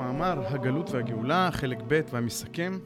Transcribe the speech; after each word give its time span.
המאמר 0.00 0.46
הגלות 0.46 0.90
והגאולה, 0.90 1.48
חלק 1.52 1.78
ב' 1.88 2.00
והמסכם. 2.10 2.78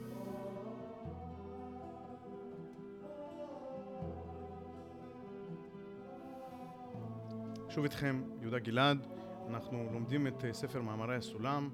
שוב 7.69 7.83
איתכם, 7.83 8.21
יהודה 8.41 8.59
גלעד, 8.59 9.07
אנחנו 9.49 9.89
לומדים 9.93 10.27
את 10.27 10.45
אה, 10.45 10.53
ספר 10.53 10.81
מאמרי 10.81 11.15
הסולם 11.15 11.69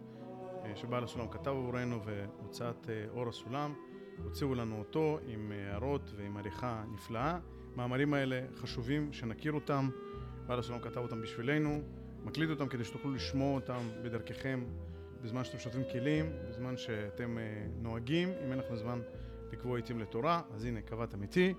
אה, 0.66 0.76
שבעל 0.76 1.04
הסולם 1.04 1.28
כתב 1.28 1.48
עבורנו 1.48 2.00
והוצאת 2.06 2.90
אה, 2.90 3.06
אור 3.10 3.30
הסולם. 3.30 3.74
הוציאו 4.24 4.56
לנו 4.56 4.80
אותו 4.80 5.20
עם 5.28 5.52
הערות 5.52 6.14
ועם 6.16 6.38
עריכה 6.38 6.84
נפלאה. 6.94 7.40
המאמרים 7.74 8.14
האלה 8.14 8.42
חשובים 8.56 9.14
שנכיר 9.14 9.52
אותם, 9.52 9.90
בעל 10.48 10.60
הסולם 10.60 10.80
כתב 10.80 10.98
אותם 10.98 11.22
בשבילנו, 11.22 11.82
מקליט 12.24 12.50
אותם 12.50 12.68
כדי 12.68 12.84
שתוכלו 12.84 13.12
לשמוע 13.12 13.56
אותם 13.56 13.80
בדרככם 14.04 14.64
בזמן 15.22 15.44
שאתם 15.44 15.60
שוטפים 15.60 15.84
כלים, 15.92 16.32
בזמן 16.50 16.78
שאתם 16.78 17.38
נוהגים, 17.82 18.30
אם 18.46 18.52
אין 18.52 18.60
לכם 18.60 18.76
זמן 18.76 19.02
לקבוע 19.52 19.78
עיתים 19.78 20.00
לתורה, 20.00 20.42
אז 20.52 20.66
הנה 20.66 20.82
קבעתם 20.82 21.22
איתי. 21.22 21.54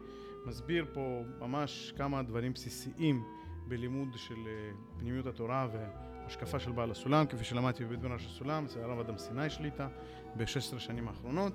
מסביר 0.46 0.86
פה 0.92 1.22
ממש 1.38 1.92
כמה 1.96 2.22
דברים 2.22 2.52
בסיסיים 2.52 3.24
בלימוד 3.68 4.08
של 4.16 4.46
אה, 4.46 4.70
פנימיות 4.98 5.26
התורה 5.26 5.68
והשקפה 5.72 6.58
של 6.58 6.72
בעל 6.72 6.90
הסולם, 6.90 7.26
כפי 7.26 7.44
שלמדתי 7.44 7.84
בבית 7.84 8.00
בן 8.00 8.18
של 8.18 8.28
סולם, 8.28 8.64
אצל 8.64 8.80
הרב 8.80 8.98
אדם 8.98 9.18
סיני 9.18 9.50
שליטה, 9.50 9.88
ב-16 10.36 10.78
שנים 10.78 11.08
האחרונות, 11.08 11.52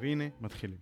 והנה 0.00 0.24
מתחילים. 0.40 0.78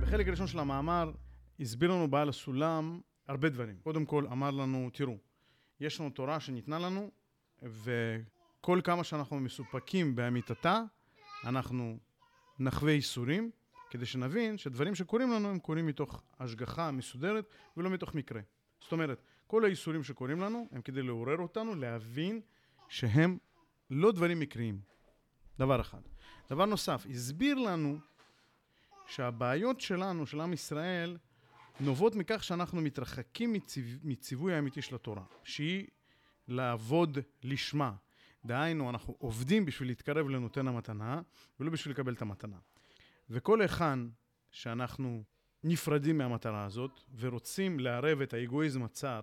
בחלק 0.00 0.28
הראשון 0.28 0.46
של 0.46 0.58
המאמר 0.58 1.12
הסביר 1.60 1.90
לנו 1.90 2.10
בעל 2.10 2.28
הסולם 2.28 3.00
הרבה 3.28 3.48
דברים. 3.48 3.76
קודם 3.82 4.06
כל 4.06 4.26
אמר 4.26 4.50
לנו, 4.50 4.90
תראו, 4.92 5.16
יש 5.80 6.00
לנו 6.00 6.10
תורה 6.10 6.40
שניתנה 6.40 6.78
לנו, 6.78 7.10
וכל 8.58 8.80
כמה 8.84 9.04
שאנחנו 9.04 9.40
מסופקים 9.40 10.16
באמיתתה, 10.16 10.82
אנחנו 11.44 11.98
נחווה 12.58 12.92
ייסורים, 12.92 13.50
כדי 13.90 14.06
שנבין 14.06 14.58
שדברים 14.58 14.94
שקורים 14.94 15.30
לנו 15.30 15.50
הם 15.50 15.58
קורים 15.58 15.86
מתוך 15.86 16.22
השגחה 16.38 16.90
מסודרת 16.90 17.44
ולא 17.76 17.90
מתוך 17.90 18.14
מקרה. 18.14 18.40
זאת 18.80 18.92
אומרת, 18.92 19.22
כל 19.46 19.64
האיסורים 19.64 20.02
שקורים 20.04 20.40
לנו 20.40 20.68
הם 20.72 20.82
כדי 20.82 21.02
לעורר 21.02 21.38
אותנו, 21.38 21.74
להבין 21.74 22.40
שהם 22.88 23.38
לא 23.90 24.12
דברים 24.12 24.40
מקריים. 24.40 24.80
דבר 25.58 25.80
אחד. 25.80 26.00
דבר 26.50 26.64
נוסף, 26.64 27.06
הסביר 27.10 27.58
לנו 27.58 27.98
שהבעיות 29.06 29.80
שלנו, 29.80 30.26
של 30.26 30.40
עם 30.40 30.52
ישראל, 30.52 31.16
נובעות 31.80 32.14
מכך 32.14 32.44
שאנחנו 32.44 32.80
מתרחקים 32.80 33.52
מציו... 33.52 33.84
מציווי 34.02 34.54
האמיתי 34.54 34.82
של 34.82 34.94
התורה, 34.94 35.22
שהיא 35.44 35.86
לעבוד 36.48 37.18
לשמה. 37.42 37.92
דהיינו, 38.48 38.90
אנחנו 38.90 39.16
עובדים 39.18 39.64
בשביל 39.64 39.88
להתקרב 39.88 40.28
לנותן 40.28 40.68
המתנה, 40.68 41.20
ולא 41.60 41.70
בשביל 41.70 41.94
לקבל 41.94 42.12
את 42.12 42.22
המתנה. 42.22 42.56
וכל 43.30 43.60
היכן 43.60 43.98
שאנחנו 44.50 45.24
נפרדים 45.64 46.18
מהמטרה 46.18 46.64
הזאת, 46.64 47.00
ורוצים 47.18 47.80
לערב 47.80 48.20
את 48.20 48.34
האגואיזם 48.34 48.82
הצר 48.82 49.20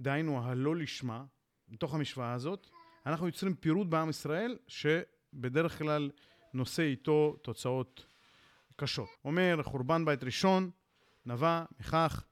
דהיינו 0.00 0.44
הלא 0.44 0.76
לשמה, 0.76 1.24
מתוך 1.68 1.94
המשוואה 1.94 2.32
הזאת, 2.32 2.70
אנחנו 3.06 3.26
יוצרים 3.26 3.54
פירוד 3.54 3.90
בעם 3.90 4.10
ישראל, 4.10 4.56
שבדרך 4.66 5.78
כלל 5.78 6.10
נושא 6.54 6.82
איתו 6.82 7.36
תוצאות 7.42 8.06
קשות. 8.76 9.08
אומר, 9.24 9.60
חורבן 9.62 10.04
בית 10.04 10.24
ראשון 10.24 10.70
נבע 11.26 11.64
מכך 11.80 12.24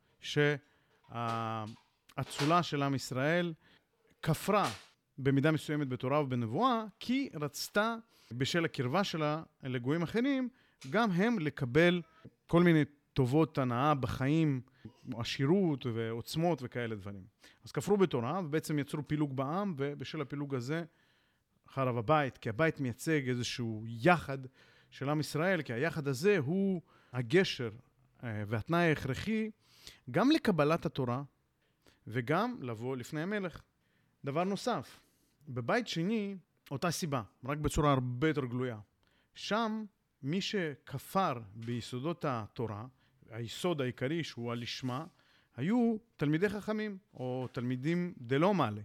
שהאצולה 1.10 2.62
של 2.62 2.82
עם 2.82 2.94
ישראל 2.94 3.54
כפרה 4.22 4.70
במידה 5.22 5.50
מסוימת 5.50 5.88
בתורה 5.88 6.20
ובנבואה, 6.22 6.84
כי 7.00 7.28
רצתה, 7.34 7.96
בשל 8.32 8.64
הקרבה 8.64 9.04
שלה 9.04 9.42
לגויים 9.62 10.02
אחרים, 10.02 10.48
גם 10.90 11.10
הם 11.10 11.38
לקבל 11.38 12.02
כל 12.46 12.62
מיני 12.62 12.84
טובות 13.12 13.58
הנאה 13.58 13.94
בחיים, 13.94 14.60
עשירות 15.14 15.86
ועוצמות 15.86 16.58
וכאלה 16.62 16.94
דברים. 16.94 17.22
אז 17.64 17.72
כפרו 17.72 17.96
בתורה 17.96 18.40
ובעצם 18.44 18.78
יצרו 18.78 19.08
פילוג 19.08 19.36
בעם, 19.36 19.74
ובשל 19.76 20.20
הפילוג 20.20 20.54
הזה 20.54 20.84
חרב 21.68 21.98
הבית, 21.98 22.38
כי 22.38 22.48
הבית 22.48 22.80
מייצג 22.80 23.28
איזשהו 23.28 23.84
יחד 23.86 24.38
של 24.90 25.08
עם 25.08 25.20
ישראל, 25.20 25.62
כי 25.62 25.72
היחד 25.72 26.08
הזה 26.08 26.38
הוא 26.38 26.82
הגשר 27.12 27.70
אה, 28.24 28.44
והתנאי 28.46 28.88
ההכרחי 28.88 29.50
גם 30.10 30.30
לקבלת 30.30 30.86
התורה 30.86 31.22
וגם 32.06 32.56
לבוא 32.60 32.96
לפני 32.96 33.22
המלך. 33.22 33.62
דבר 34.24 34.44
נוסף, 34.44 35.00
בבית 35.48 35.88
שני, 35.88 36.36
אותה 36.70 36.90
סיבה, 36.90 37.22
רק 37.44 37.58
בצורה 37.58 37.92
הרבה 37.92 38.28
יותר 38.28 38.44
גלויה. 38.44 38.78
שם, 39.34 39.84
מי 40.22 40.40
שכפר 40.40 41.32
ביסודות 41.54 42.24
התורה, 42.28 42.86
היסוד 43.30 43.80
העיקרי 43.80 44.24
שהוא 44.24 44.52
הלשמה, 44.52 45.06
היו 45.56 45.96
תלמידי 46.16 46.48
חכמים, 46.48 46.98
או 47.14 47.48
תלמידים 47.52 48.14
דלא 48.18 48.54
מעלה. 48.54 48.82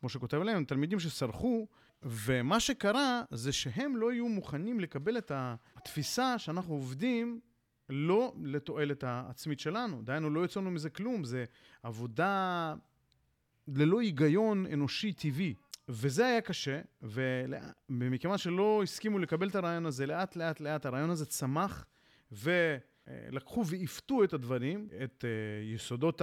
כמו 0.00 0.08
שכותב 0.08 0.40
עליהם, 0.40 0.64
תלמידים 0.64 1.00
שסרחו, 1.00 1.66
ומה 2.02 2.60
שקרה 2.60 3.22
זה 3.30 3.52
שהם 3.52 3.96
לא 3.96 4.10
היו 4.10 4.28
מוכנים 4.28 4.80
לקבל 4.80 5.18
את 5.18 5.32
התפיסה 5.34 6.38
שאנחנו 6.38 6.74
עובדים 6.74 7.40
לא 7.88 8.34
לתועלת 8.42 9.04
העצמית 9.04 9.60
שלנו. 9.60 10.02
דהיינו, 10.02 10.30
לא 10.30 10.44
יצאנו 10.44 10.70
מזה 10.70 10.90
כלום, 10.90 11.24
זה 11.24 11.44
עבודה 11.82 12.74
ללא 13.68 14.00
היגיון 14.00 14.66
אנושי 14.72 15.12
טבעי. 15.12 15.54
וזה 15.88 16.26
היה 16.26 16.40
קשה, 16.40 16.80
ומכיוון 17.88 18.38
שלא 18.38 18.80
הסכימו 18.82 19.18
לקבל 19.18 19.48
את 19.48 19.54
הרעיון 19.54 19.86
הזה, 19.86 20.06
לאט 20.06 20.36
לאט 20.36 20.60
לאט 20.60 20.86
הרעיון 20.86 21.10
הזה 21.10 21.26
צמח, 21.26 21.84
ו... 22.32 22.76
לקחו 23.06 23.66
ועיוותו 23.66 24.24
את 24.24 24.32
הדברים, 24.32 24.88
את 25.04 25.24
אה, 25.24 25.74
יסודות 25.74 26.22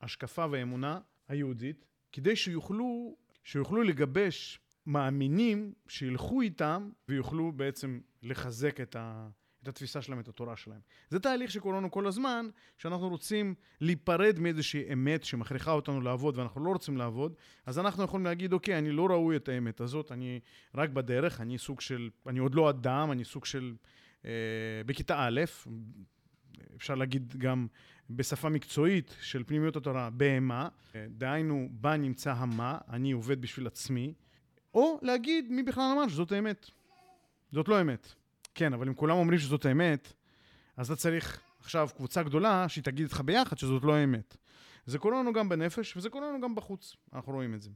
ההשקפה 0.00 0.46
והאמונה 0.50 1.00
היהודית, 1.28 1.84
כדי 2.12 2.36
שיוכלו, 2.36 3.16
שיוכלו 3.44 3.82
לגבש 3.82 4.60
מאמינים 4.86 5.72
שילכו 5.88 6.40
איתם 6.40 6.90
ויוכלו 7.08 7.52
בעצם 7.52 8.00
לחזק 8.22 8.80
את, 8.80 8.96
ה, 8.96 9.28
את 9.62 9.68
התפיסה 9.68 10.02
שלהם, 10.02 10.20
את 10.20 10.28
התורה 10.28 10.56
שלהם. 10.56 10.80
זה 11.08 11.20
תהליך 11.20 11.50
שקורה 11.50 11.76
לנו 11.76 11.90
כל 11.90 12.06
הזמן, 12.06 12.48
שאנחנו 12.78 13.08
רוצים 13.08 13.54
להיפרד 13.80 14.38
מאיזושהי 14.38 14.92
אמת 14.92 15.24
שמכריחה 15.24 15.72
אותנו 15.72 16.00
לעבוד 16.00 16.38
ואנחנו 16.38 16.64
לא 16.64 16.70
רוצים 16.70 16.96
לעבוד, 16.96 17.34
אז 17.66 17.78
אנחנו 17.78 18.04
יכולים 18.04 18.26
להגיד, 18.26 18.52
אוקיי, 18.52 18.78
אני 18.78 18.92
לא 18.92 19.06
ראוי 19.06 19.36
את 19.36 19.48
האמת 19.48 19.80
הזאת, 19.80 20.12
אני 20.12 20.40
רק 20.74 20.90
בדרך, 20.90 21.40
אני 21.40 21.58
סוג 21.58 21.80
של, 21.80 22.10
אני 22.26 22.38
עוד 22.38 22.54
לא 22.54 22.70
אדם, 22.70 23.12
אני 23.12 23.24
סוג 23.24 23.44
של 23.44 23.74
אה, 24.24 24.30
בכיתה 24.86 25.26
א', 25.26 25.40
אפשר 26.76 26.94
להגיד 26.94 27.34
גם 27.38 27.66
בשפה 28.10 28.48
מקצועית 28.48 29.16
של 29.20 29.44
פנימיות 29.44 29.76
התורה, 29.76 30.10
בהמה, 30.10 30.68
דהיינו, 31.08 31.68
בה 31.70 31.96
נמצא 31.96 32.32
המה, 32.32 32.78
אני 32.88 33.12
עובד 33.12 33.40
בשביל 33.40 33.66
עצמי, 33.66 34.14
או 34.74 34.98
להגיד 35.02 35.52
מי 35.52 35.62
בכלל 35.62 35.92
אמר 35.92 36.08
שזאת 36.08 36.32
האמת. 36.32 36.70
זאת 37.52 37.68
לא 37.68 37.80
אמת. 37.80 38.19
כן, 38.54 38.72
אבל 38.72 38.88
אם 38.88 38.94
כולם 38.94 39.16
אומרים 39.16 39.38
שזאת 39.38 39.66
האמת, 39.66 40.12
אז 40.76 40.90
אתה 40.90 41.00
צריך 41.00 41.40
עכשיו 41.60 41.88
קבוצה 41.96 42.22
גדולה 42.22 42.68
שהיא 42.68 42.84
תגיד 42.84 43.06
איתך 43.06 43.20
ביחד 43.24 43.58
שזאת 43.58 43.84
לא 43.84 43.94
האמת. 43.94 44.36
זה 44.86 44.98
קורה 44.98 45.18
לנו 45.18 45.32
גם 45.32 45.48
בנפש 45.48 45.96
וזה 45.96 46.10
קורה 46.10 46.28
לנו 46.28 46.40
גם 46.40 46.54
בחוץ, 46.54 46.96
אנחנו 47.12 47.32
רואים 47.32 47.54
את 47.54 47.62
זה. 47.62 47.70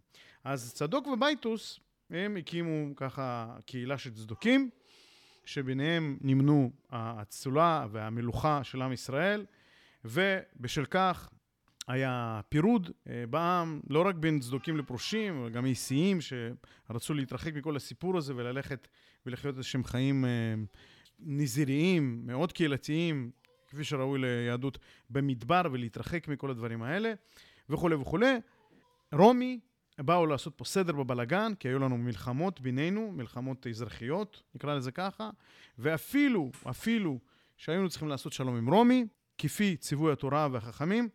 אז 0.45 0.73
צדוק 0.75 1.07
ובייטוס, 1.07 1.81
הם 2.11 2.37
הקימו 2.37 2.97
ככה 2.97 3.57
קהילה 3.67 3.99
של 3.99 4.15
צדוקים, 4.15 4.71
שביניהם 5.45 6.19
נמנו 6.21 6.71
האצולה 6.91 7.87
והמלוכה 7.91 8.65
של 8.65 8.83
עם 8.83 8.93
ישראל, 8.93 9.47
ובשל 10.05 10.85
כך 10.85 11.31
היה 11.89 12.41
פירוד 12.49 12.91
אה, 13.09 13.25
בעם, 13.31 13.81
לא 13.91 14.07
רק 14.07 14.15
בין 14.15 14.41
צדוקים 14.41 14.77
לפרושים, 14.77 15.39
אבל 15.39 15.51
גם 15.51 15.67
איסיים 15.67 16.19
שרצו 16.21 17.15
להתרחק 17.15 17.55
מכל 17.55 17.77
הסיפור 17.77 18.19
הזה 18.19 18.37
וללכת 18.37 18.89
ולחיות 19.27 19.57
איזשהם 19.57 19.85
חיים 19.85 20.25
אה, 20.25 20.55
נזיריים, 21.19 22.23
מאוד 22.27 22.53
קהילתיים, 22.53 23.31
כפי 23.69 23.85
שראוי 23.85 24.19
ליהדות 24.19 24.79
במדבר 25.11 25.63
ולהתרחק 25.73 26.29
מכל 26.29 26.51
הדברים 26.51 26.83
האלה 26.83 27.13
וכולי 27.69 27.95
וכולי. 27.95 28.37
רומי 29.13 29.61
באו 29.99 30.27
לעשות 30.27 30.55
פה 30.57 30.65
סדר 30.65 30.93
בבלגן, 30.93 31.53
כי 31.61 31.69
היו 31.69 31.79
לנו 31.79 31.99
מלחמות 31.99 32.61
בינינו, 32.61 33.13
מלחמות 33.13 33.67
אזרחיות, 33.67 34.43
נקרא 34.55 34.75
לזה 34.75 34.93
ככה, 34.93 35.31
ואפילו, 35.79 36.51
אפילו 36.71 37.19
שהיינו 37.57 37.89
צריכים 37.89 38.09
לעשות 38.09 38.33
שלום 38.33 38.57
עם 38.57 38.71
רומי, 38.71 39.07
כפי 39.39 39.77
ציווי 39.77 40.13
התורה 40.13 40.49
והחכמים, 40.53 41.09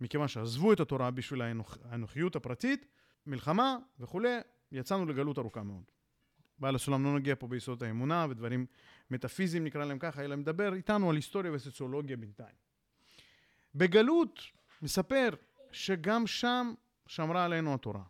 מכיוון 0.00 0.28
שעזבו 0.28 0.72
את 0.72 0.80
התורה 0.80 1.10
בשביל 1.10 1.42
האנוכ... 1.42 1.78
האנוכיות 1.84 2.36
הפרטית, 2.36 2.86
מלחמה 3.26 3.76
וכולי, 4.00 4.38
יצאנו 4.72 5.06
לגלות 5.06 5.38
ארוכה 5.38 5.62
מאוד. 5.62 5.99
בעל 6.60 6.74
הסולם 6.74 7.04
לא 7.04 7.14
נגיע 7.14 7.34
פה 7.38 7.46
ביסודות 7.46 7.82
האמונה 7.82 8.26
ודברים 8.30 8.66
מטאפיזיים 9.10 9.64
נקרא 9.64 9.84
להם 9.84 9.98
ככה, 9.98 10.24
אלא 10.24 10.36
מדבר 10.36 10.74
איתנו 10.74 11.10
על 11.10 11.16
היסטוריה 11.16 11.52
וסוציולוגיה 11.52 12.16
בינתיים. 12.16 12.54
בגלות 13.74 14.40
מספר 14.82 15.28
שגם 15.72 16.26
שם 16.26 16.74
שמרה 17.06 17.44
עלינו 17.44 17.74
התורה. 17.74 18.02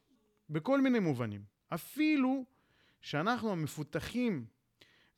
בכל 0.50 0.80
מיני 0.80 0.98
מובנים. 0.98 1.42
אפילו 1.68 2.44
שאנחנו 3.00 3.52
המפותחים 3.52 4.44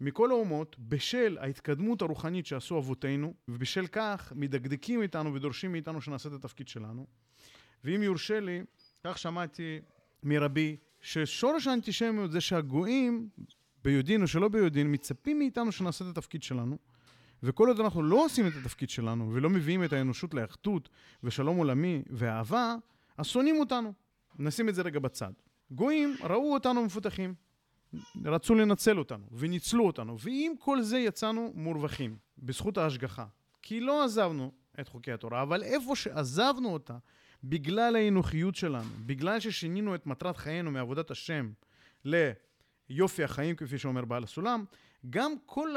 מכל 0.01 0.31
האומות, 0.31 0.77
בשל 0.79 1.39
ההתקדמות 1.41 2.03
הרוחנית 2.03 2.47
שעשו 2.47 2.79
אבותינו, 2.79 3.35
ובשל 3.49 3.87
כך 3.87 4.33
מדקדקים 4.37 5.03
איתנו 5.03 5.35
ודורשים 5.35 5.73
מאיתנו 5.73 6.01
שנעשה 6.01 6.29
את 6.29 6.35
התפקיד 6.35 6.69
שלנו. 6.69 7.07
ואם 7.85 8.03
יורשה 8.03 8.41
לי, 8.41 8.63
כך 9.05 9.19
שמעתי 9.19 9.81
מרבי, 10.23 10.77
ששורש 11.03 11.67
האנטישמיות 11.67 12.33
זה 12.33 12.41
שהגויים, 12.41 13.29
ביודעין 13.85 14.23
או 14.23 14.27
שלא 14.27 14.49
ביודעין, 14.49 14.93
מצפים 14.95 15.39
מאיתנו 15.39 15.73
שנעשה 15.73 16.05
את 16.05 16.11
התפקיד 16.11 16.43
שלנו, 16.43 16.79
וכל 17.43 17.69
עוד 17.69 17.81
אנחנו 17.81 18.03
לא 18.03 18.25
עושים 18.25 18.47
את 18.47 18.53
התפקיד 18.61 18.91
שלנו 18.91 19.31
ולא 19.33 19.51
מביאים 19.51 19.85
את 19.85 19.93
האנושות 19.93 20.35
לאחדות 20.35 20.89
ושלום 21.23 21.57
עולמי 21.57 22.03
ואהבה, 22.11 22.75
אז 23.17 23.27
שונאים 23.27 23.61
אותנו. 23.61 23.93
נשים 24.39 24.69
את 24.69 24.75
זה 24.75 24.83
רגע 24.83 25.01
בצד. 25.01 25.33
גויים 25.71 26.17
ראו 26.21 26.55
אותנו 26.55 26.85
מפותחים, 26.85 27.35
רצו 28.25 28.55
לנצל 28.55 28.99
אותנו 28.99 29.25
וניצלו 29.33 29.87
אותנו, 29.87 30.19
ועם 30.19 30.53
כל 30.59 30.83
זה 30.83 30.99
יצאנו 30.99 31.53
מורווחים, 31.55 32.17
בזכות 32.39 32.79
ההשגחה. 32.79 33.27
כי 33.63 33.81
לא 33.81 34.05
עזבנו 34.05 34.53
את 34.81 34.89
חוקי 34.89 35.13
התורה, 35.13 35.43
אבל 35.43 35.63
איפה 35.63 35.97
שעזבנו 35.97 36.73
אותה, 36.73 36.99
בגלל 37.45 37.97
האנוכיות 37.97 38.55
שלנו, 38.55 38.91
בגלל 39.07 39.41
ששינינו 39.41 39.95
את 39.95 40.07
מטרת 40.07 40.37
חיינו 40.37 40.71
מעבודת 40.71 41.11
השם 41.11 41.53
ליופי 42.05 43.25
החיים, 43.25 43.57
כפי 43.57 43.79
שאומר 43.79 44.05
בעל 44.05 44.25
הסולם, 44.25 44.65
גם 45.11 45.33
כל 45.47 45.71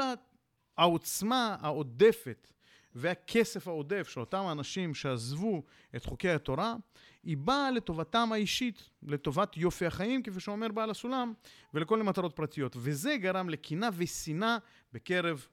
העוצמה 0.76 1.56
העודפת 1.60 2.48
והכסף 2.94 3.68
העודף 3.68 4.08
של 4.08 4.20
אותם 4.20 4.38
האנשים 4.38 4.94
שעזבו 4.94 5.62
את 5.96 6.04
חוקי 6.04 6.30
התורה, 6.30 6.74
היא 7.22 7.36
באה 7.36 7.70
לטובתם 7.70 8.28
האישית, 8.32 8.88
לטובת 9.02 9.56
יופי 9.56 9.86
החיים, 9.86 10.22
כפי 10.22 10.40
שאומר 10.40 10.68
בעל 10.68 10.90
הסולם, 10.90 11.32
ולכל 11.74 12.02
מטרות 12.02 12.36
פרטיות. 12.36 12.76
וזה 12.78 13.16
גרם 13.16 13.48
לקנאה 13.48 13.88
ושנאה 13.96 14.58
בקרב 14.92 15.46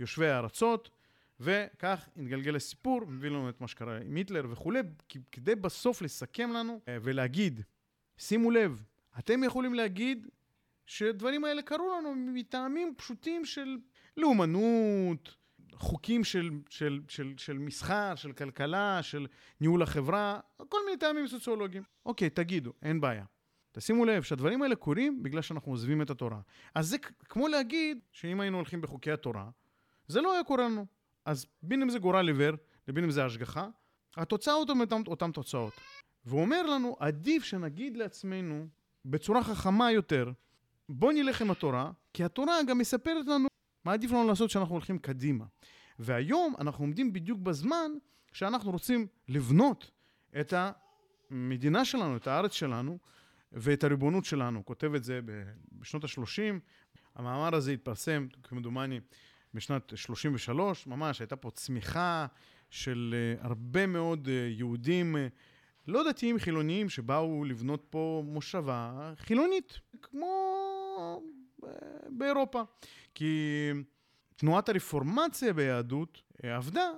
יושבי 0.00 0.28
הארצות, 0.28 0.90
וכך 1.40 2.08
התגלגל 2.16 2.56
הסיפור, 2.56 3.00
מביא 3.06 3.30
לנו 3.30 3.48
את 3.48 3.60
מה 3.60 3.68
שקרה 3.68 3.98
עם 3.98 4.16
היטלר 4.16 4.46
וכולי, 4.50 4.80
כדי 5.32 5.54
בסוף 5.54 6.02
לסכם 6.02 6.50
לנו 6.50 6.80
אה, 6.88 6.96
ולהגיד, 7.02 7.60
שימו 8.18 8.50
לב, 8.50 8.82
אתם 9.18 9.44
יכולים 9.44 9.74
להגיד 9.74 10.26
שהדברים 10.86 11.44
האלה 11.44 11.62
קרו 11.62 11.98
לנו 11.98 12.14
מטעמים 12.14 12.94
פשוטים 12.96 13.44
של 13.44 13.76
לאומנות, 14.16 15.34
חוקים 15.72 16.24
של, 16.24 16.50
של, 16.70 17.00
של, 17.08 17.34
של 17.36 17.58
מסחר, 17.58 18.14
של 18.14 18.32
כלכלה, 18.32 19.02
של 19.02 19.26
ניהול 19.60 19.82
החברה, 19.82 20.40
כל 20.68 20.78
מיני 20.86 20.96
טעמים 20.96 21.26
סוציולוגיים. 21.26 21.82
אוקיי, 22.06 22.30
תגידו, 22.30 22.72
אין 22.82 23.00
בעיה. 23.00 23.24
תשימו 23.72 24.04
לב 24.04 24.22
שהדברים 24.22 24.62
האלה 24.62 24.76
קורים 24.76 25.22
בגלל 25.22 25.42
שאנחנו 25.42 25.72
עוזבים 25.72 26.02
את 26.02 26.10
התורה. 26.10 26.40
אז 26.74 26.88
זה 26.88 26.98
כמו 26.98 27.48
להגיד 27.48 27.98
שאם 28.12 28.40
היינו 28.40 28.56
הולכים 28.56 28.80
בחוקי 28.80 29.12
התורה, 29.12 29.50
זה 30.06 30.20
לא 30.20 30.32
היה 30.32 30.44
קורה 30.44 30.64
לנו. 30.64 30.86
אז 31.28 31.46
בין 31.62 31.82
אם 31.82 31.90
זה 31.90 31.98
גורל 31.98 32.28
עיוור, 32.28 32.50
לבין 32.88 33.04
אם 33.04 33.10
זה 33.10 33.24
השגחה, 33.24 33.68
התוצאות 34.16 34.70
הן 34.70 34.80
אותן, 34.80 35.02
אותן 35.06 35.32
תוצאות. 35.32 35.72
והוא 36.24 36.40
אומר 36.40 36.62
לנו, 36.62 36.96
עדיף 37.00 37.44
שנגיד 37.44 37.96
לעצמנו 37.96 38.66
בצורה 39.04 39.44
חכמה 39.44 39.92
יותר, 39.92 40.32
בוא 40.88 41.12
נלך 41.12 41.42
עם 41.42 41.50
התורה, 41.50 41.90
כי 42.14 42.24
התורה 42.24 42.54
גם 42.68 42.78
מספרת 42.78 43.26
לנו 43.26 43.48
מה 43.84 43.92
עדיף 43.92 44.10
לנו 44.10 44.28
לעשות 44.28 44.50
כשאנחנו 44.50 44.74
הולכים 44.74 44.98
קדימה. 44.98 45.44
והיום 45.98 46.54
אנחנו 46.58 46.84
עומדים 46.84 47.12
בדיוק 47.12 47.40
בזמן 47.40 47.90
שאנחנו 48.32 48.70
רוצים 48.70 49.06
לבנות 49.28 49.90
את 50.40 50.54
המדינה 51.30 51.84
שלנו, 51.84 52.16
את 52.16 52.26
הארץ 52.26 52.52
שלנו 52.52 52.98
ואת 53.52 53.84
הריבונות 53.84 54.24
שלנו. 54.24 54.64
כותב 54.64 54.94
את 54.94 55.04
זה 55.04 55.20
בשנות 55.72 56.04
ה-30, 56.04 56.60
המאמר 57.14 57.54
הזה 57.54 57.72
התפרסם, 57.72 58.26
כמדומני, 58.42 59.00
בשנת 59.54 59.92
33, 59.96 60.86
ממש 60.86 61.20
הייתה 61.20 61.36
פה 61.36 61.50
צמיחה 61.50 62.26
של 62.70 63.14
אה, 63.14 63.46
הרבה 63.48 63.86
מאוד 63.86 64.28
אה, 64.28 64.48
יהודים 64.50 65.16
אה, 65.16 65.26
לא 65.86 66.10
דתיים 66.10 66.38
חילוניים 66.38 66.88
שבאו 66.88 67.44
לבנות 67.44 67.86
פה 67.90 68.22
מושבה 68.26 69.12
חילונית, 69.16 69.78
כמו 70.02 71.22
באירופה. 72.08 72.62
כי 73.14 73.70
תנועת 74.36 74.68
הרפורמציה 74.68 75.52
ביהדות 75.52 76.22
עבדה 76.42 76.90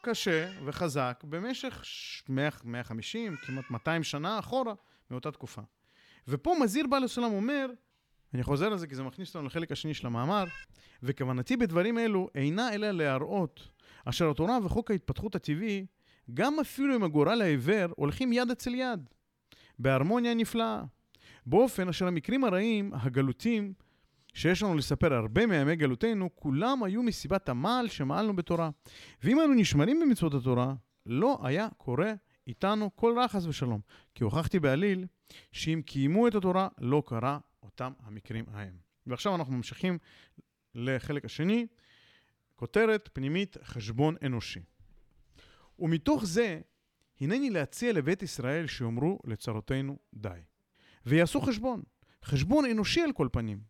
קשה 0.00 0.50
וחזק 0.64 1.24
במשך 1.28 1.82
100, 2.28 2.48
150, 2.64 3.36
כמעט 3.36 3.70
200 3.70 4.02
שנה 4.02 4.38
אחורה 4.38 4.74
מאותה 5.10 5.30
תקופה. 5.30 5.62
ופה 6.28 6.56
מזהיר 6.60 6.86
בעל 6.86 7.04
הסולם 7.04 7.32
אומר, 7.32 7.70
אני 8.34 8.42
חוזר 8.42 8.68
לזה 8.68 8.86
כי 8.86 8.94
זה 8.94 9.02
מכניס 9.02 9.28
אותנו 9.28 9.46
לחלק 9.46 9.72
השני 9.72 9.94
של 9.94 10.06
המאמר, 10.06 10.44
וכוונתי 11.02 11.56
בדברים 11.56 11.98
אלו 11.98 12.28
אינה 12.34 12.74
אלא 12.74 12.90
להראות 12.90 13.68
אשר 14.04 14.30
התורה 14.30 14.58
וחוק 14.64 14.90
ההתפתחות 14.90 15.34
הטבעי, 15.34 15.86
גם 16.34 16.60
אפילו 16.60 16.94
עם 16.94 17.02
הגורל 17.02 17.42
העיוור, 17.42 17.86
הולכים 17.96 18.32
יד 18.32 18.50
אצל 18.50 18.74
יד, 18.74 19.08
בהרמוניה 19.78 20.34
נפלאה, 20.34 20.82
באופן 21.46 21.88
אשר 21.88 22.06
המקרים 22.06 22.44
הרעים, 22.44 22.90
הגלותים, 22.94 23.72
שיש 24.34 24.62
לנו 24.62 24.74
לספר 24.74 25.14
הרבה 25.14 25.46
מימי 25.46 25.76
גלותנו, 25.76 26.30
כולם 26.34 26.82
היו 26.82 27.02
מסיבת 27.02 27.48
המעל 27.48 27.88
שמעלנו 27.88 28.36
בתורה. 28.36 28.70
ואם 29.22 29.38
היינו 29.38 29.54
נשמרים 29.54 30.00
במצוות 30.00 30.34
התורה, 30.34 30.74
לא 31.06 31.38
היה 31.42 31.68
קורה 31.76 32.12
איתנו 32.46 32.90
כל 32.96 33.14
רע 33.16 33.28
חס 33.28 33.46
ושלום. 33.46 33.80
כי 34.14 34.24
הוכחתי 34.24 34.60
בעליל 34.60 35.06
שאם 35.52 35.82
קיימו 35.86 36.28
את 36.28 36.34
התורה, 36.34 36.68
לא 36.78 37.02
קרה 37.06 37.38
אותם 37.62 37.92
המקרים 38.02 38.44
ההם. 38.52 38.74
ועכשיו 39.06 39.34
אנחנו 39.34 39.52
ממשיכים 39.52 39.98
לחלק 40.74 41.24
השני, 41.24 41.66
כותרת 42.56 43.08
פנימית 43.12 43.56
חשבון 43.62 44.16
אנושי. 44.26 44.60
ומתוך 45.78 46.24
זה, 46.24 46.60
הנני 47.20 47.50
להציע 47.50 47.92
לבית 47.92 48.22
ישראל 48.22 48.66
שיאמרו 48.66 49.18
לצרותינו 49.24 49.98
די. 50.14 50.40
ויעשו 51.06 51.40
חשבון, 51.40 51.82
חשבון 52.24 52.64
אנושי 52.64 53.00
על 53.00 53.12
כל 53.12 53.28
פנים. 53.32 53.60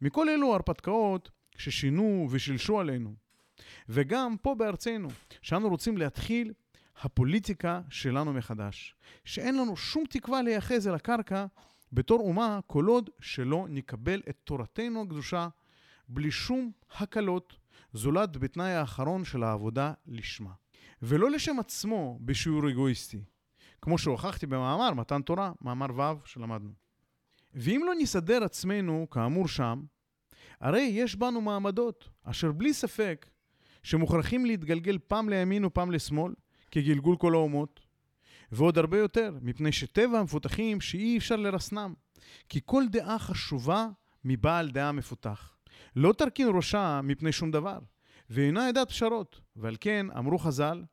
מכל 0.00 0.28
אלו 0.28 0.54
הרפתקאות 0.54 1.30
ששינו 1.56 2.28
ושילשו 2.30 2.80
עלינו. 2.80 3.14
וגם 3.88 4.36
פה 4.42 4.54
בארצנו, 4.54 5.08
שאנו 5.42 5.68
רוצים 5.68 5.98
להתחיל 5.98 6.52
הפוליטיקה 7.00 7.80
שלנו 7.90 8.32
מחדש. 8.32 8.94
שאין 9.24 9.58
לנו 9.58 9.76
שום 9.76 10.04
תקווה 10.10 10.42
להיאחז 10.42 10.88
אל 10.88 10.94
הקרקע 10.94 11.46
בתור 11.92 12.20
אומה 12.20 12.60
כל 12.66 12.86
עוד 12.86 13.10
שלא 13.20 13.66
נקבל 13.68 14.22
את 14.28 14.36
תורתנו 14.44 15.02
הקדושה 15.02 15.48
בלי 16.08 16.30
שום 16.30 16.70
הקלות, 16.98 17.56
זולת 17.92 18.36
בתנאי 18.36 18.72
האחרון 18.72 19.24
של 19.24 19.42
העבודה 19.42 19.92
לשמה. 20.06 20.52
ולא 21.02 21.30
לשם 21.30 21.58
עצמו 21.58 22.18
בשיעור 22.20 22.70
אגואיסטי, 22.70 23.24
כמו 23.82 23.98
שהוכחתי 23.98 24.46
במאמר 24.46 24.94
מתן 24.94 25.22
תורה, 25.22 25.52
מאמר 25.60 25.86
ו' 25.96 26.26
שלמדנו. 26.26 26.72
ואם 27.54 27.82
לא 27.86 27.92
נסדר 27.98 28.44
עצמנו 28.44 29.06
כאמור 29.10 29.48
שם, 29.48 29.82
הרי 30.60 30.80
יש 30.80 31.16
בנו 31.16 31.40
מעמדות, 31.40 32.08
אשר 32.22 32.52
בלי 32.52 32.74
ספק 32.74 33.30
שמוכרחים 33.82 34.46
להתגלגל 34.46 34.98
פעם 34.98 35.28
לימין 35.28 35.64
ופעם 35.64 35.90
לשמאל, 35.90 36.34
כגלגול 36.70 37.16
כל 37.16 37.34
האומות, 37.34 37.80
ועוד 38.52 38.78
הרבה 38.78 38.98
יותר, 38.98 39.38
מפני 39.42 39.72
שטבע 39.72 40.18
המפותחים 40.18 40.80
שאי 40.80 41.18
אפשר 41.18 41.36
לרסנם, 41.36 41.94
כי 42.48 42.60
כל 42.64 42.84
דעה 42.90 43.18
חשובה 43.18 43.88
מבעל 44.24 44.70
דעה 44.70 44.92
מפותח. 44.92 45.56
לא 45.96 46.12
תרכין 46.12 46.48
ראשה 46.54 47.00
מפני 47.02 47.32
שום 47.32 47.50
דבר, 47.50 47.78
ואינה 48.30 48.68
ידעת 48.68 48.88
פשרות, 48.88 49.40
ועל 49.56 49.76
כן 49.80 50.06
אמרו 50.18 50.38
חז"ל, 50.38 50.84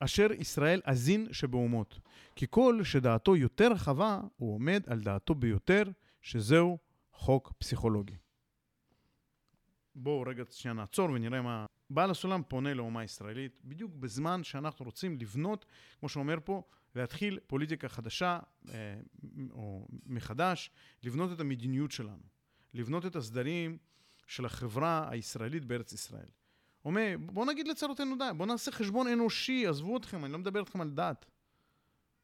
אשר 0.00 0.26
ישראל 0.32 0.80
אזין 0.84 1.26
שבאומות, 1.32 1.98
כי 2.36 2.46
כל 2.50 2.80
שדעתו 2.84 3.36
יותר 3.36 3.72
רחבה, 3.72 4.20
הוא 4.36 4.54
עומד 4.54 4.82
על 4.86 5.00
דעתו 5.00 5.34
ביותר, 5.34 5.82
שזהו 6.22 6.78
חוק 7.12 7.52
פסיכולוגי. 7.58 8.16
בואו 9.94 10.22
רגע 10.26 10.44
שנייה 10.50 10.74
נעצור 10.74 11.10
ונראה 11.10 11.42
מה... 11.42 11.66
בעל 11.90 12.10
הסולם 12.10 12.42
פונה 12.48 12.74
לאומה 12.74 13.00
הישראלית, 13.00 13.60
בדיוק 13.64 13.92
בזמן 13.94 14.44
שאנחנו 14.44 14.84
רוצים 14.84 15.18
לבנות, 15.18 15.66
כמו 16.00 16.08
שאומר 16.08 16.38
פה, 16.44 16.62
להתחיל 16.94 17.38
פוליטיקה 17.46 17.88
חדשה, 17.88 18.38
אה, 18.68 19.00
או 19.50 19.86
מחדש, 20.06 20.70
לבנות 21.02 21.32
את 21.32 21.40
המדיניות 21.40 21.90
שלנו, 21.90 22.22
לבנות 22.74 23.06
את 23.06 23.16
הסדרים 23.16 23.78
של 24.26 24.44
החברה 24.44 25.08
הישראלית 25.10 25.64
בארץ 25.64 25.92
ישראל. 25.92 26.28
אומר, 26.84 27.16
בואו 27.20 27.46
נגיד 27.46 27.68
לצרותינו 27.68 28.16
די, 28.16 28.30
בואו 28.36 28.48
נעשה 28.48 28.72
חשבון 28.72 29.06
אנושי, 29.06 29.66
עזבו 29.66 29.96
אתכם, 29.96 30.24
אני 30.24 30.32
לא 30.32 30.38
מדבר 30.38 30.60
איתכם 30.60 30.80
על 30.80 30.90
דת. 30.90 31.26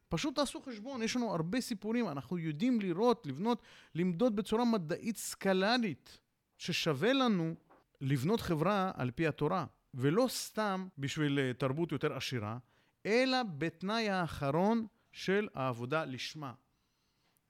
פשוט 0.09 0.35
תעשו 0.35 0.61
חשבון, 0.61 1.03
יש 1.03 1.15
לנו 1.15 1.33
הרבה 1.33 1.61
סיפורים, 1.61 2.07
אנחנו 2.07 2.37
יודעים 2.37 2.81
לראות, 2.81 3.27
לבנות, 3.27 3.61
למדוד 3.95 4.35
בצורה 4.35 4.65
מדעית 4.65 5.17
סקלרית, 5.17 6.19
ששווה 6.57 7.13
לנו 7.13 7.55
לבנות 8.01 8.41
חברה 8.41 8.91
על 8.95 9.11
פי 9.11 9.27
התורה, 9.27 9.65
ולא 9.93 10.25
סתם 10.29 10.87
בשביל 10.97 11.39
אה, 11.39 11.53
תרבות 11.53 11.91
יותר 11.91 12.13
עשירה, 12.13 12.57
אלא 13.05 13.37
בתנאי 13.57 14.09
האחרון 14.09 14.87
של 15.11 15.47
העבודה 15.53 16.05
לשמה. 16.05 16.53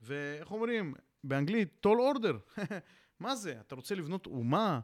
ואיך 0.01 0.51
אומרים, 0.51 0.93
באנגלית, 1.23 1.87
tall 1.87 2.15
order, 2.15 2.59
מה 3.19 3.35
זה? 3.35 3.59
אתה 3.59 3.75
רוצה 3.75 3.95
לבנות 3.95 4.25
אומה, 4.25 4.79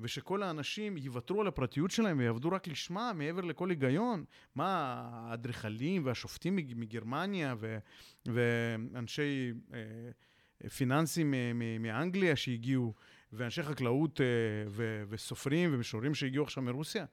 ושכל 0.00 0.42
האנשים 0.42 0.96
יוותרו 0.96 1.40
על 1.40 1.46
הפרטיות 1.46 1.90
שלהם 1.90 2.18
ויעבדו 2.18 2.48
רק 2.48 2.68
לשמה, 2.68 3.12
מעבר 3.12 3.40
לכל 3.40 3.70
היגיון? 3.70 4.24
מה, 4.54 4.94
האדריכלים 5.12 6.06
והשופטים 6.06 6.56
מגרמניה 6.56 7.54
ו- 7.58 7.78
ואנשי 8.26 9.52
אה, 9.74 10.68
פיננסים 10.68 11.34
מאנגליה 11.80 12.36
שהגיעו, 12.36 12.94
ואנשי 13.32 13.62
חקלאות 13.62 14.20
אה, 14.20 14.26
ו- 14.68 15.02
וסופרים 15.08 15.74
ומשוררים 15.74 16.14
שהגיעו 16.14 16.44
עכשיו 16.44 16.62
מרוסיה? 16.62 17.04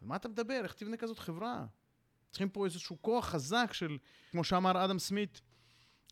על 0.00 0.08
מה 0.08 0.16
אתה 0.16 0.28
מדבר? 0.28 0.60
איך 0.62 0.72
תבנה 0.72 0.96
כזאת 0.96 1.18
חברה? 1.18 1.66
צריכים 2.30 2.48
פה 2.48 2.64
איזשהו 2.64 3.02
כוח 3.02 3.26
חזק 3.28 3.70
של, 3.72 3.98
כמו 4.30 4.44
שאמר 4.44 4.84
אדם 4.84 4.98
סמית 4.98 5.40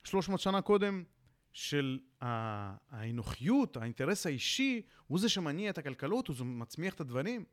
300 0.04 0.40
שנה 0.40 0.62
קודם, 0.62 1.04
של 1.52 1.98
האנוכיות, 2.20 3.76
האינטרס 3.76 4.26
האישי, 4.26 4.82
הוא 5.06 5.18
זה 5.18 5.28
שמניע 5.28 5.70
את 5.70 5.78
הכלכלות, 5.78 6.28
הוא 6.28 6.36
זה 6.36 6.44
מצמיח 6.44 6.94
את 6.94 7.00
הדברים. 7.00 7.44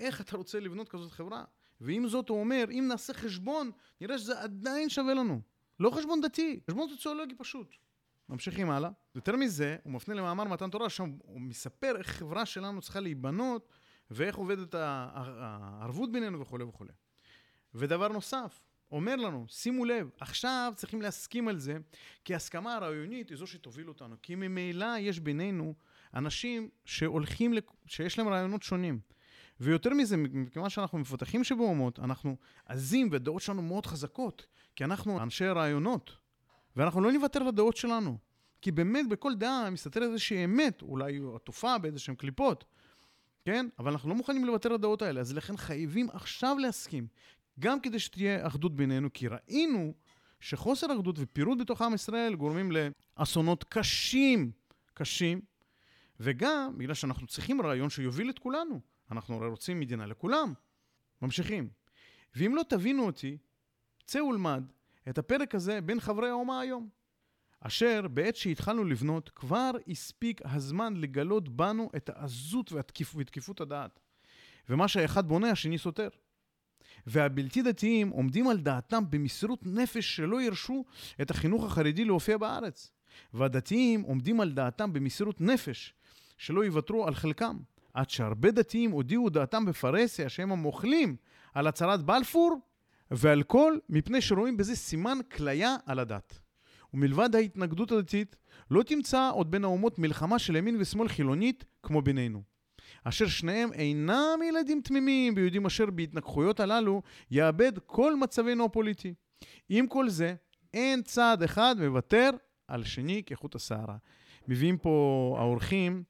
איך 0.00 0.20
אתה 0.20 0.36
רוצה 0.36 0.60
לבנות 0.60 0.88
כזאת 0.88 1.12
חברה? 1.12 1.44
ועם 1.80 2.08
זאת 2.08 2.28
הוא 2.28 2.40
אומר, 2.40 2.64
אם 2.70 2.84
נעשה 2.88 3.14
חשבון, 3.14 3.70
נראה 4.00 4.18
שזה 4.18 4.40
עדיין 4.40 4.88
שווה 4.88 5.14
לנו. 5.14 5.40
לא 5.80 5.90
חשבון 5.90 6.20
דתי, 6.20 6.60
חשבון 6.70 6.88
סוציולוגי 6.88 7.34
פשוט. 7.34 7.74
ממשיכים 8.28 8.70
הלאה. 8.70 8.90
יותר 9.14 9.36
מזה, 9.36 9.76
הוא 9.82 9.92
מפנה 9.92 10.14
למאמר 10.14 10.44
מתן 10.44 10.70
תורה, 10.70 10.90
שם 10.90 11.12
הוא 11.18 11.40
מספר 11.40 11.96
איך 11.98 12.06
חברה 12.06 12.46
שלנו 12.46 12.80
צריכה 12.80 13.00
להיבנות, 13.00 13.68
ואיך 14.10 14.36
עובדת 14.36 14.74
הערבות 14.74 16.12
בינינו 16.12 16.40
וכולי 16.40 16.64
וכולי. 16.64 16.92
ודבר 17.74 18.08
נוסף, 18.08 18.64
אומר 18.92 19.16
לנו, 19.16 19.44
שימו 19.48 19.84
לב, 19.84 20.10
עכשיו 20.20 20.72
צריכים 20.76 21.02
להסכים 21.02 21.48
על 21.48 21.58
זה, 21.58 21.76
כי 22.24 22.34
הסכמה 22.34 22.74
הרעיונית 22.74 23.28
היא 23.28 23.38
זו 23.38 23.46
שתוביל 23.46 23.88
אותנו. 23.88 24.16
כי 24.22 24.34
ממילא 24.34 24.98
יש 24.98 25.20
בינינו 25.20 25.74
אנשים 26.14 26.68
שהולכים, 26.84 27.52
לק... 27.52 27.70
שיש 27.86 28.18
להם 28.18 28.28
רעיונות 28.28 28.62
שונים. 28.62 29.00
ויותר 29.60 29.90
מזה, 29.90 30.16
מכיוון 30.16 30.70
שאנחנו 30.70 30.98
מפתחים 30.98 31.44
שבאומות, 31.44 31.98
אנחנו 31.98 32.36
עזים 32.66 33.08
והדעות 33.12 33.42
שלנו 33.42 33.62
מאוד 33.62 33.86
חזקות, 33.86 34.46
כי 34.76 34.84
אנחנו 34.84 35.22
אנשי 35.22 35.48
רעיונות, 35.48 36.16
ואנחנו 36.76 37.00
לא 37.00 37.12
נוותר 37.12 37.42
לדעות 37.42 37.76
שלנו. 37.76 38.18
כי 38.62 38.70
באמת 38.70 39.08
בכל 39.08 39.34
דעה 39.34 39.70
מסתתרת 39.70 40.02
איזושהי 40.02 40.44
אמת, 40.44 40.82
אולי 40.82 41.20
עטופה 41.34 41.78
באיזשהן 41.78 42.14
קליפות, 42.14 42.64
כן? 43.44 43.66
אבל 43.78 43.90
אנחנו 43.90 44.08
לא 44.08 44.14
מוכנים 44.14 44.44
לוותר 44.44 44.68
לדעות 44.68 45.02
האלה, 45.02 45.20
אז 45.20 45.34
לכן 45.34 45.56
חייבים 45.56 46.10
עכשיו 46.12 46.56
להסכים. 46.58 47.06
גם 47.58 47.80
כדי 47.80 47.98
שתהיה 47.98 48.46
אחדות 48.46 48.76
בינינו, 48.76 49.12
כי 49.12 49.28
ראינו 49.28 49.92
שחוסר 50.40 50.86
אחדות 50.96 51.16
ופירוד 51.18 51.58
בתוך 51.58 51.82
עם 51.82 51.94
ישראל 51.94 52.34
גורמים 52.34 52.72
לאסונות 52.72 53.64
קשים, 53.64 54.50
קשים, 54.94 55.40
וגם 56.20 56.74
בגלל 56.78 56.94
שאנחנו 56.94 57.26
צריכים 57.26 57.62
רעיון 57.62 57.90
שיוביל 57.90 58.30
את 58.30 58.38
כולנו. 58.38 58.80
אנחנו 59.10 59.36
הרי 59.36 59.48
רוצים 59.48 59.80
מדינה 59.80 60.06
לכולם. 60.06 60.52
ממשיכים. 61.22 61.68
ואם 62.34 62.54
לא 62.54 62.62
תבינו 62.68 63.06
אותי, 63.06 63.36
צא 64.04 64.22
ולמד 64.22 64.64
את 65.08 65.18
הפרק 65.18 65.54
הזה 65.54 65.80
בין 65.80 66.00
חברי 66.00 66.28
האומה 66.28 66.60
היום. 66.60 66.88
אשר 67.60 68.08
בעת 68.08 68.36
שהתחלנו 68.36 68.84
לבנות, 68.84 69.30
כבר 69.34 69.70
הספיק 69.88 70.40
הזמן 70.44 70.94
לגלות 70.96 71.48
בנו 71.48 71.90
את 71.96 72.10
העזות 72.14 72.72
ותקיפות 73.16 73.60
הדעת. 73.60 74.00
ומה 74.68 74.88
שהאחד 74.88 75.28
בונה, 75.28 75.50
השני 75.50 75.78
סותר. 75.78 76.08
והבלתי 77.06 77.62
דתיים 77.62 78.08
עומדים 78.08 78.48
על 78.48 78.58
דעתם 78.58 79.04
במסירות 79.10 79.66
נפש 79.66 80.16
שלא 80.16 80.42
ירשו 80.42 80.84
את 81.22 81.30
החינוך 81.30 81.64
החרדי 81.64 82.04
להופיע 82.04 82.38
בארץ. 82.38 82.90
והדתיים 83.34 84.02
עומדים 84.02 84.40
על 84.40 84.52
דעתם 84.52 84.92
במסירות 84.92 85.40
נפש 85.40 85.94
שלא 86.36 86.64
יוותרו 86.64 87.06
על 87.06 87.14
חלקם. 87.14 87.58
עד 87.94 88.10
שהרבה 88.10 88.50
דתיים 88.50 88.90
הודיעו 88.90 89.30
דעתם 89.30 89.64
בפרהסיה 89.64 90.28
שהם 90.28 90.52
המוכלים 90.52 91.16
על 91.54 91.66
הצהרת 91.66 92.02
בלפור 92.02 92.60
ועל 93.12 93.42
כל 93.42 93.78
מפני 93.88 94.20
שרואים 94.20 94.56
בזה 94.56 94.76
סימן 94.76 95.18
כליה 95.32 95.76
על 95.86 95.98
הדת. 95.98 96.38
ומלבד 96.94 97.36
ההתנגדות 97.36 97.92
הדתית, 97.92 98.36
לא 98.70 98.82
תמצא 98.82 99.30
עוד 99.32 99.50
בין 99.50 99.64
האומות 99.64 99.98
מלחמה 99.98 100.38
של 100.38 100.56
ימין 100.56 100.76
ושמאל 100.80 101.08
חילונית 101.08 101.64
כמו 101.82 102.02
בינינו. 102.02 102.42
אשר 103.04 103.26
שניהם 103.26 103.72
אינם 103.72 104.38
ילדים 104.48 104.80
תמימים 104.84 105.34
ויודעים 105.36 105.66
אשר 105.66 105.86
בהתנגחויות 105.86 106.60
הללו 106.60 107.02
יאבד 107.30 107.72
כל 107.86 108.16
מצבנו 108.16 108.64
הפוליטי. 108.64 109.14
עם 109.68 109.86
כל 109.86 110.08
זה, 110.08 110.34
אין 110.74 111.02
צעד 111.02 111.42
אחד 111.42 111.76
מוותר 111.78 112.30
על 112.68 112.84
שני 112.84 113.22
כחוט 113.26 113.54
השערה. 113.54 113.96
מביאים 114.48 114.78
פה 114.78 115.36
האורחים, 115.38 116.02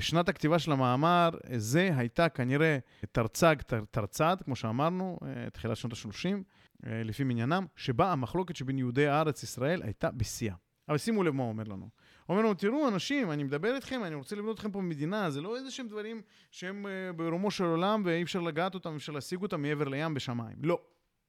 שנת 0.00 0.28
הכתיבה 0.28 0.58
של 0.58 0.72
המאמר, 0.72 1.30
זה 1.56 1.90
הייתה 1.96 2.28
כנראה 2.28 2.78
תרצ"ג 3.12 3.56
תרצ"ד, 3.90 4.36
כמו 4.44 4.56
שאמרנו, 4.56 5.18
אה, 5.22 5.50
תחילת 5.50 5.76
שנות 5.76 5.92
ה-30, 5.92 6.42
אה, 6.86 7.02
לפי 7.04 7.24
מניינם, 7.24 7.66
שבה 7.76 8.12
המחלוקת 8.12 8.56
שבין 8.56 8.78
יהודי 8.78 9.06
הארץ 9.06 9.42
ישראל 9.42 9.82
הייתה 9.82 10.10
בשיאה. 10.10 10.54
אבל 10.88 10.98
שימו 10.98 11.22
לב 11.22 11.34
מה 11.34 11.42
הוא 11.42 11.48
אומר 11.50 11.64
לנו. 11.64 11.88
הוא 12.26 12.36
אומר 12.36 12.40
לנו, 12.40 12.54
תראו, 12.54 12.88
אנשים, 12.88 13.30
אני 13.30 13.42
מדבר 13.42 13.74
איתכם, 13.74 14.04
אני 14.04 14.14
רוצה 14.14 14.36
לבנות 14.36 14.56
אתכם 14.56 14.70
פה 14.70 14.80
מדינה, 14.80 15.30
זה 15.30 15.40
לא 15.40 15.56
איזה 15.56 15.70
שהם 15.70 15.88
דברים 15.88 16.22
שהם 16.50 16.86
ברומו 17.16 17.50
של 17.50 17.64
עולם 17.64 18.02
ואי 18.04 18.22
אפשר 18.22 18.40
לגעת 18.40 18.74
אותם, 18.74 18.96
אפשר 18.96 19.12
להשיג 19.12 19.42
אותם 19.42 19.62
מעבר 19.62 19.88
לים 19.88 20.14
בשמיים. 20.14 20.56
לא. 20.62 20.80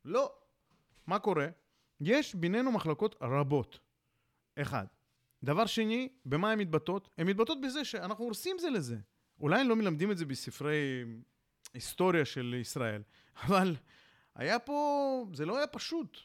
לא. 0.06 0.32
מה 1.08 1.20
קורה? 1.20 1.48
יש 2.02 2.36
בינינו 2.36 2.72
מחלקות 2.72 3.16
רבות. 3.22 3.80
אחד. 4.56 4.86
דבר 5.44 5.66
שני, 5.66 6.10
במה 6.26 6.52
הן 6.52 6.60
מתבטאות? 6.60 7.10
הן 7.18 7.28
מתבטאות 7.28 7.62
בזה 7.62 7.86
שאנחנו 7.86 8.24
הורסים 8.24 8.60
זה 8.60 8.70
לזה. 8.70 8.98
אולי 9.40 9.64
לא 9.64 9.76
מלמדים 9.76 10.12
את 10.12 10.18
זה 10.18 10.26
בספרי 10.26 11.04
היסטוריה 11.74 12.26
של 12.26 12.56
ישראל, 12.62 13.02
אבל 13.44 13.76
היה 14.36 14.60
פה, 14.60 15.26
זה 15.34 15.46
לא 15.46 15.58
היה 15.58 15.68
פשוט. 15.68 16.18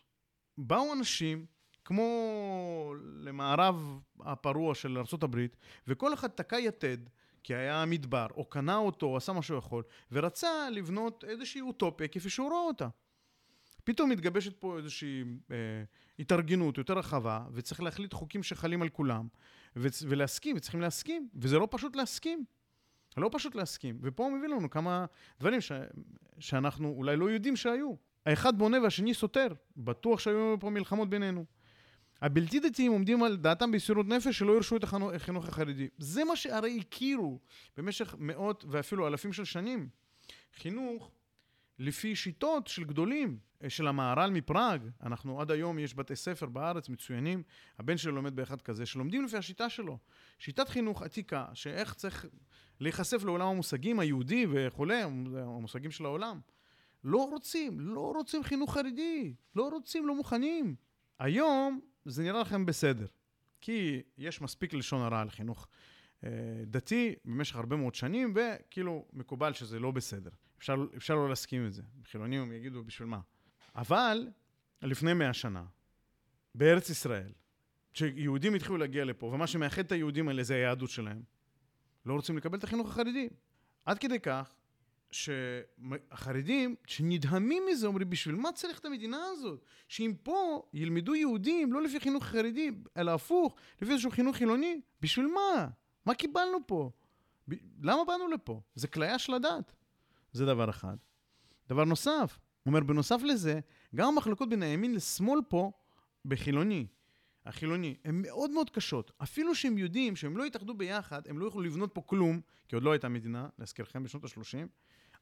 באו 0.59 0.93
אנשים, 0.93 1.47
כמו 1.85 2.95
למערב 3.01 4.01
הפרוע 4.21 4.75
של 4.75 4.99
ארה"ב, 4.99 5.47
וכל 5.87 6.15
אחד 6.15 6.29
תקע 6.29 6.59
יתד, 6.59 6.99
כי 7.43 7.55
היה 7.55 7.85
מדבר, 7.87 8.27
או 8.35 8.45
קנה 8.45 8.77
אותו, 8.77 9.07
או 9.07 9.17
עשה 9.17 9.33
מה 9.33 9.43
שהוא 9.43 9.59
יכול, 9.59 9.83
ורצה 10.13 10.71
לבנות 10.71 11.25
איזושהי 11.25 11.61
אוטופיה 11.61 12.09
כפי 12.09 12.31
שהוא 12.31 12.51
רואה 12.51 12.61
אותה. 12.61 12.89
פתאום 13.89 14.11
מתגבשת 14.11 14.57
פה 14.57 14.77
איזושהי 14.79 15.25
אה, 15.51 15.57
התארגנות 16.19 16.79
יותר 16.79 16.99
רחבה, 16.99 17.45
וצריך 17.53 17.83
להחליט 17.83 18.13
חוקים 18.13 18.43
שחלים 18.43 18.83
על 18.83 18.89
כולם, 18.89 19.29
ו- 19.77 19.89
ולהסכים, 20.09 20.57
וצריכים 20.57 20.81
להסכים, 20.81 21.29
וזה 21.35 21.59
לא 21.59 21.69
פשוט 21.71 21.97
להסכים. 21.97 22.45
לא 23.17 23.31
פשוט 23.33 23.55
להסכים. 23.55 23.99
ופה 24.03 24.25
הוא 24.25 24.33
מביא 24.33 24.49
לנו 24.49 24.71
כמה 24.71 25.05
דברים 25.41 25.61
ש- 25.61 25.73
שאנחנו 26.39 26.95
אולי 26.97 27.17
לא 27.17 27.31
יודעים 27.31 27.57
שהיו. 27.57 27.95
האחד 28.27 28.59
בונה 28.59 28.81
והשני 28.83 29.15
סותר. 29.15 29.49
בטוח 29.77 30.21
שהיו 30.21 30.57
פה 30.61 30.71
מלחמות 30.71 31.11
בינינו. 31.11 31.45
הבלתי 32.23 32.61
דתיים 32.61 32.93
עומדים 32.93 33.23
על 33.23 33.37
דעתם 33.37 33.73
במסירות 33.73 34.09
נפש 34.09 34.39
שלא 34.39 34.53
ירשו 34.53 34.77
את 34.77 34.85
החינוך 35.15 35.49
החרדי. 35.49 35.89
זה 35.99 36.25
מה 36.25 36.37
שהרי 36.37 36.79
הכירו 36.81 37.41
במשך 37.77 38.15
מאות 38.19 38.65
ואפילו 38.69 39.07
אלפים 39.07 39.33
של 39.33 39.45
שנים. 39.45 39.89
חינוך 40.55 41.11
לפי 41.79 42.17
שיטות 42.17 42.67
של 42.67 42.85
גדולים, 42.85 43.39
של 43.69 43.87
המהר"ל 43.87 44.31
מפראג. 44.31 44.81
אנחנו 45.03 45.41
עד 45.41 45.51
היום, 45.51 45.79
יש 45.79 45.95
בתי 45.95 46.17
ספר 46.17 46.47
בארץ 46.47 46.89
מצוינים, 46.89 47.43
הבן 47.79 47.97
שלי 47.97 48.13
לומד 48.13 48.37
באחד 48.37 48.61
כזה, 48.61 48.87
שלומדים 48.87 49.25
לפי 49.25 49.37
השיטה 49.37 49.69
שלו. 49.69 49.99
שיטת 50.39 50.69
חינוך 50.69 51.03
עתיקה, 51.03 51.47
שאיך 51.55 51.95
צריך 51.95 52.27
להיחשף 52.81 53.25
לעולם 53.25 53.47
המושגים 53.47 54.01
היהודי 54.01 54.47
וכולי, 54.51 55.03
המושגים 55.03 55.91
של 55.91 56.05
העולם. 56.05 56.41
לא 57.05 57.29
רוצים, 57.31 57.81
לא 57.81 58.13
רוצים 58.15 58.45
חינוך 58.45 58.75
חרדי, 58.75 59.35
לא 59.57 59.69
רוצים, 59.69 60.07
לא 60.07 60.15
מוכנים. 60.15 60.75
היום 61.19 61.81
זה 62.05 62.23
נראה 62.23 62.41
לכם 62.41 62.67
בסדר, 62.67 63.07
כי 63.61 64.03
יש 64.19 64.41
מספיק 64.41 64.75
לשון 64.75 65.03
הרע 65.03 65.21
על 65.21 65.31
חינוך 65.31 65.69
אה, 66.25 66.31
דתי 66.67 67.15
במשך 67.25 67.57
הרבה 67.57 67.77
מאוד 67.77 67.95
שנים, 67.95 68.35
וכאילו 68.35 69.05
מקובל 69.13 69.53
שזה 69.53 69.79
לא 69.79 69.91
בסדר. 69.91 70.31
אפשר, 70.59 70.75
אפשר 70.97 71.15
לא 71.15 71.29
להסכים 71.29 71.63
עם 71.63 71.71
זה. 71.71 71.83
חילונים 72.05 72.43
הם 72.43 72.53
יגידו 72.53 72.85
בשביל 72.85 73.09
מה. 73.09 73.21
אבל 73.75 74.29
לפני 74.83 75.15
מאה 75.15 75.33
שנה, 75.33 75.65
בארץ 76.55 76.91
ישראל, 76.91 77.33
כשיהודים 77.93 78.55
התחילו 78.55 78.77
להגיע 78.77 79.05
לפה, 79.05 79.27
ומה 79.27 79.47
שמאחד 79.47 79.85
את 79.85 79.93
היהודים 79.93 80.29
האלה 80.29 80.43
זה 80.43 80.55
היהדות 80.55 80.91
שלהם, 80.91 81.23
לא 82.07 82.15
רוצים 82.15 82.37
לקבל 82.37 82.59
את 82.59 82.65
החינוך 82.65 82.89
החרדי. 82.89 83.29
עד 83.85 83.99
כדי 83.99 84.21
כך 84.21 84.55
שהחרדים, 85.11 86.75
שנדהמים 86.87 87.63
מזה, 87.71 87.87
אומרים, 87.87 88.11
בשביל 88.11 88.35
מה 88.35 88.53
צריך 88.53 88.79
את 88.79 88.85
המדינה 88.85 89.25
הזאת? 89.33 89.65
שאם 89.89 90.13
פה 90.23 90.63
ילמדו 90.73 91.15
יהודים, 91.15 91.73
לא 91.73 91.83
לפי 91.83 92.01
חינוך 92.01 92.25
חרדי, 92.25 92.71
אלא 92.97 93.15
הפוך, 93.15 93.57
לפי 93.83 93.93
איזשהו 93.93 94.11
חינוך 94.11 94.37
חילוני, 94.37 94.81
בשביל 95.01 95.27
מה? 95.27 95.69
מה 96.07 96.15
קיבלנו 96.15 96.59
פה? 96.67 96.91
ב... 97.49 97.55
למה 97.83 98.05
באנו 98.05 98.29
לפה? 98.29 98.61
זה 98.75 98.89
כליה 98.89 99.19
של 99.19 99.35
הדת. 99.35 99.73
זה 100.33 100.47
דבר 100.47 100.71
אחד. 100.71 100.97
דבר 101.69 101.85
נוסף, 101.85 102.39
הוא 102.63 102.71
אומר, 102.71 102.81
בנוסף 102.81 103.21
לזה, 103.25 103.61
גם 103.95 104.09
המחלקות 104.09 104.49
בין 104.49 104.63
הימין 104.63 104.95
לשמאל 104.95 105.41
פה, 105.49 105.73
בחילוני, 106.25 106.87
החילוני, 107.47 107.97
הן 108.05 108.23
מאוד 108.23 108.51
מאוד 108.51 108.71
קשות. 108.71 109.13
אפילו 109.23 109.55
שהם 109.55 109.79
יודעים 109.79 110.17
שהם 110.17 110.37
לא 110.37 110.47
יתאחדו 110.47 110.75
ביחד, 110.75 111.29
הם 111.29 111.39
לא 111.39 111.45
יוכלו 111.45 111.63
לבנות 111.63 111.95
פה 111.95 112.03
כלום, 112.07 112.41
כי 112.69 112.77
עוד 112.77 112.83
לא 112.83 112.93
הייתה 112.93 113.09
מדינה, 113.09 113.49
להזכירכם, 113.59 114.03
בשנות 114.03 114.25
ה-30, 114.25 114.69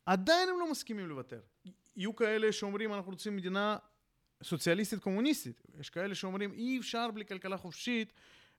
עדיין 0.06 0.48
הם 0.48 0.58
לא 0.60 0.70
מסכימים 0.70 1.06
לוותר. 1.06 1.40
יהיו 1.96 2.16
כאלה 2.16 2.52
שאומרים, 2.52 2.94
אנחנו 2.94 3.10
רוצים 3.10 3.36
מדינה 3.36 3.76
סוציאליסטית 4.42 5.00
קומוניסטית. 5.00 5.62
יש 5.80 5.90
כאלה 5.90 6.14
שאומרים, 6.14 6.52
אי 6.52 6.78
אפשר 6.78 7.10
בלי 7.10 7.26
כלכלה 7.26 7.56
חופשית 7.56 8.12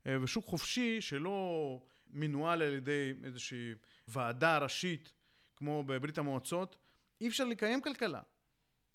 אה, 0.08 0.24
ושוק 0.24 0.46
חופשי 0.46 1.02
שלא 1.02 1.80
מנוהל 2.10 2.62
על 2.62 2.74
ידי 2.74 3.14
איזושהי 3.24 3.74
ועדה 4.08 4.58
ראשית, 4.58 5.14
כמו 5.58 5.84
בברית 5.84 6.18
המועצות. 6.18 6.78
אי 7.22 7.28
אפשר 7.28 7.46
לקיים 7.46 7.82
כלכלה. 7.82 8.22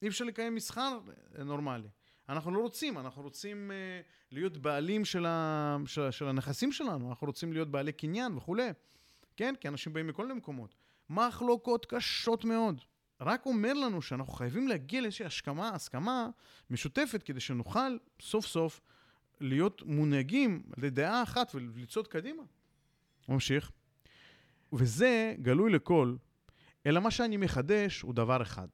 אי 0.02 0.08
אפשר 0.08 0.24
לקיים 0.24 0.54
מסחר 0.54 1.00
אה, 1.38 1.44
נורמלי. 1.44 1.88
אנחנו 2.28 2.50
לא 2.50 2.60
רוצים, 2.60 2.98
אנחנו 2.98 3.22
רוצים 3.22 3.70
uh, 3.70 4.32
להיות 4.32 4.56
בעלים 4.56 5.04
של, 5.04 5.26
ה, 5.26 5.76
של, 5.86 6.10
של 6.10 6.28
הנכסים 6.28 6.72
שלנו, 6.72 7.10
אנחנו 7.10 7.26
רוצים 7.26 7.52
להיות 7.52 7.70
בעלי 7.70 7.92
קניין 7.92 8.36
וכולי, 8.36 8.70
כן? 9.36 9.54
כי 9.60 9.68
אנשים 9.68 9.92
באים 9.92 10.06
מכל 10.06 10.26
מיני 10.26 10.38
מקומות. 10.38 10.74
מחלוקות 11.10 11.86
קשות 11.86 12.44
מאוד. 12.44 12.80
רק 13.20 13.46
אומר 13.46 13.72
לנו 13.72 14.02
שאנחנו 14.02 14.32
חייבים 14.32 14.68
להגיע 14.68 15.00
לאיזושהי 15.00 15.26
הסכמה, 15.26 15.68
הסכמה 15.68 16.28
משותפת 16.70 17.22
כדי 17.22 17.40
שנוכל 17.40 17.96
סוף 18.20 18.46
סוף 18.46 18.80
להיות 19.40 19.82
מונהגים 19.82 20.62
לדעה 20.76 21.22
אחת 21.22 21.54
ולצעוד 21.54 22.08
קדימה. 22.08 22.42
ממשיך. 23.28 23.70
וזה 24.72 25.34
גלוי 25.42 25.72
לכל, 25.72 26.16
אלא 26.86 27.00
מה 27.00 27.10
שאני 27.10 27.36
מחדש 27.36 28.00
הוא 28.00 28.14
דבר 28.14 28.42
אחד. 28.42 28.68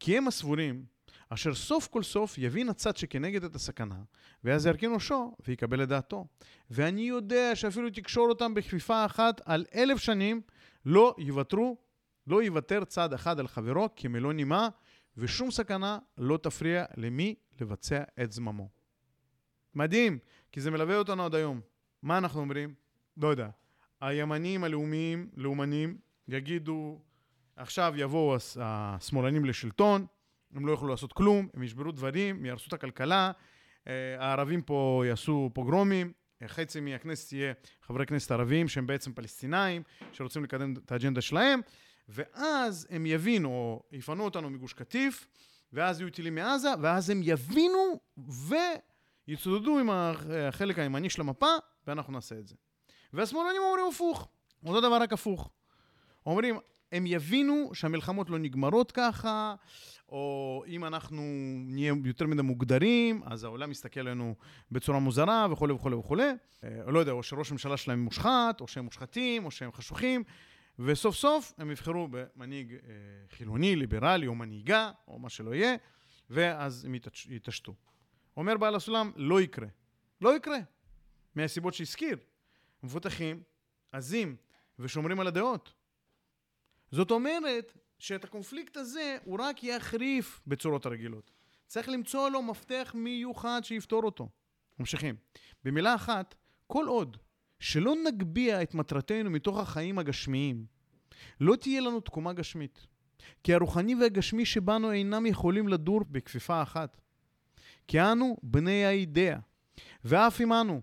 כי 0.00 0.18
הם 0.18 0.28
הסבורים 0.28 0.84
אשר 1.28 1.54
סוף 1.54 1.88
כל 1.88 2.02
סוף 2.02 2.38
יבין 2.38 2.68
הצד 2.68 2.96
שכנגד 2.96 3.44
את 3.44 3.54
הסכנה, 3.54 4.02
ואז 4.44 4.66
ירכין 4.66 4.94
ראשו 4.94 5.36
ויקבל 5.46 5.82
את 5.82 5.88
דעתו. 5.88 6.26
ואני 6.70 7.02
יודע 7.02 7.56
שאפילו 7.56 7.90
תקשור 7.90 8.28
אותם 8.28 8.54
בכפיפה 8.54 9.04
אחת 9.04 9.40
על 9.44 9.64
אלף 9.74 9.98
שנים, 9.98 10.40
לא 10.86 11.14
יוותרו, 11.18 11.76
לא 12.26 12.42
יוותר 12.42 12.84
צד 12.84 13.12
אחד 13.12 13.40
על 13.40 13.48
חברו 13.48 13.88
כמלוא 13.96 14.32
נימה, 14.32 14.68
ושום 15.16 15.50
סכנה 15.50 15.98
לא 16.18 16.36
תפריע 16.36 16.84
למי 16.96 17.34
לבצע 17.60 18.02
את 18.22 18.32
זממו. 18.32 18.68
מדהים, 19.74 20.18
כי 20.52 20.60
זה 20.60 20.70
מלווה 20.70 20.96
אותנו 20.96 21.24
עד 21.24 21.34
היום. 21.34 21.60
מה 22.02 22.18
אנחנו 22.18 22.40
אומרים? 22.40 22.74
לא 23.16 23.28
יודע. 23.28 23.48
הימנים 24.00 24.64
הלאומיים, 24.64 25.28
לאומנים, 25.36 25.98
יגידו, 26.28 27.00
עכשיו 27.56 27.94
יבואו 27.96 28.36
השמאלנים 28.60 29.44
לשלטון, 29.44 30.06
הם 30.54 30.66
לא 30.66 30.70
יוכלו 30.70 30.88
לעשות 30.88 31.12
כלום, 31.12 31.48
הם 31.54 31.62
ישברו 31.62 31.92
דברים, 31.92 32.44
יהרסו 32.44 32.68
את 32.68 32.72
הכלכלה, 32.72 33.32
אה, 33.86 34.16
הערבים 34.18 34.62
פה 34.62 35.02
יעשו 35.06 35.50
פוגרומים, 35.54 36.12
חצי 36.46 36.80
מהכנסת 36.80 37.32
יהיה 37.32 37.52
חברי 37.82 38.06
כנסת 38.06 38.30
ערבים 38.30 38.68
שהם 38.68 38.86
בעצם 38.86 39.12
פלסטינאים, 39.12 39.82
שרוצים 40.12 40.44
לקדם 40.44 40.74
את 40.84 40.92
האג'נדה 40.92 41.20
שלהם, 41.20 41.60
ואז 42.08 42.86
הם 42.90 43.06
יבינו, 43.06 43.48
או 43.48 43.82
יפנו 43.92 44.24
אותנו 44.24 44.50
מגוש 44.50 44.72
קטיף, 44.72 45.26
ואז 45.72 46.00
יהיו 46.00 46.10
טילים 46.10 46.34
מעזה, 46.34 46.68
ואז 46.80 47.10
הם 47.10 47.20
יבינו 47.24 48.00
ויצודדו 49.28 49.78
עם 49.78 49.90
החלק 49.90 50.78
הימני 50.78 51.10
של 51.10 51.20
המפה, 51.20 51.54
ואנחנו 51.86 52.12
נעשה 52.12 52.38
את 52.38 52.46
זה. 52.46 52.54
והשמאלנים 53.12 53.62
אומרים 53.62 53.84
הפוך, 53.92 54.28
אותו 54.66 54.80
דבר 54.80 54.96
רק 54.96 55.12
הפוך. 55.12 55.50
אומרים, 56.26 56.56
הם 56.92 57.06
יבינו 57.06 57.70
שהמלחמות 57.74 58.30
לא 58.30 58.38
נגמרות 58.38 58.92
ככה, 58.92 59.54
או 60.08 60.64
אם 60.66 60.84
אנחנו 60.84 61.22
נהיה 61.66 61.94
יותר 62.04 62.26
מדי 62.26 62.42
מוגדרים, 62.42 63.22
אז 63.24 63.44
העולם 63.44 63.70
יסתכל 63.70 64.00
עלינו 64.00 64.34
בצורה 64.70 64.98
מוזרה 64.98 65.46
וכולי 65.50 65.72
וכולי 65.72 65.96
וכולי. 65.96 66.30
אה, 66.64 66.90
לא 66.90 66.98
יודע, 66.98 67.12
או 67.12 67.22
שראש 67.22 67.50
הממשלה 67.50 67.76
שלהם 67.76 68.00
מושחת, 68.04 68.60
או 68.60 68.68
שהם 68.68 68.84
מושחתים, 68.84 69.44
או 69.44 69.50
שהם 69.50 69.72
חשוכים, 69.72 70.24
וסוף 70.78 71.14
סוף 71.14 71.52
הם 71.58 71.70
יבחרו 71.70 72.08
במנהיג 72.10 72.72
אה, 72.72 72.78
חילוני, 73.36 73.76
ליברלי, 73.76 74.26
או 74.26 74.34
מנהיגה, 74.34 74.90
או 75.08 75.18
מה 75.18 75.28
שלא 75.28 75.54
יהיה, 75.54 75.76
ואז 76.30 76.84
הם 76.84 76.94
יתעשתו. 77.28 77.74
אומר 78.36 78.56
בעל 78.56 78.74
הסולם, 78.74 79.12
לא 79.16 79.40
יקרה. 79.40 79.68
לא 80.20 80.36
יקרה. 80.36 80.58
מהסיבות 81.34 81.74
שהזכיר. 81.74 82.18
מפותחים, 82.82 83.42
עזים 83.92 84.36
ושומרים 84.78 85.20
על 85.20 85.26
הדעות. 85.26 85.72
זאת 86.92 87.10
אומרת, 87.10 87.72
שאת 87.98 88.24
הקונפליקט 88.24 88.76
הזה 88.76 89.16
הוא 89.24 89.38
רק 89.40 89.64
יחריף 89.64 90.40
בצורות 90.46 90.86
הרגילות. 90.86 91.30
צריך 91.66 91.88
למצוא 91.88 92.30
לו 92.30 92.42
מפתח 92.42 92.92
מיוחד 92.94 93.60
שיפתור 93.64 94.04
אותו. 94.04 94.28
ממשיכים. 94.78 95.14
במילה 95.64 95.94
אחת, 95.94 96.34
כל 96.66 96.86
עוד 96.86 97.16
שלא 97.60 97.94
נגביה 98.06 98.62
את 98.62 98.74
מטרתנו 98.74 99.30
מתוך 99.30 99.58
החיים 99.58 99.98
הגשמיים, 99.98 100.66
לא 101.40 101.56
תהיה 101.56 101.80
לנו 101.80 102.00
תקומה 102.00 102.32
גשמית. 102.32 102.86
כי 103.42 103.54
הרוחני 103.54 103.94
והגשמי 103.94 104.44
שבנו 104.44 104.92
אינם 104.92 105.26
יכולים 105.26 105.68
לדור 105.68 106.00
בכפיפה 106.10 106.62
אחת. 106.62 107.00
כי 107.88 108.00
אנו 108.00 108.36
בני 108.42 108.84
האידאה, 108.84 109.38
ואף 110.04 110.40
אם 110.40 110.52
אנו 110.52 110.80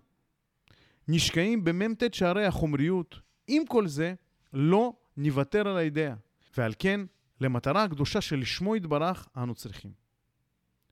נשקעים 1.07 1.63
במ"ט 1.63 2.13
שערי 2.13 2.45
החומריות, 2.45 3.15
עם 3.47 3.65
כל 3.65 3.87
זה 3.87 4.13
לא 4.53 4.93
נוותר 5.21 5.67
על 5.67 5.77
האידאה. 5.77 6.13
ועל 6.57 6.73
כן, 6.79 7.01
למטרה 7.41 7.83
הקדושה 7.83 8.21
שלשמו 8.21 8.75
יתברך, 8.75 9.27
אנו 9.37 9.55
צריכים. 9.55 9.91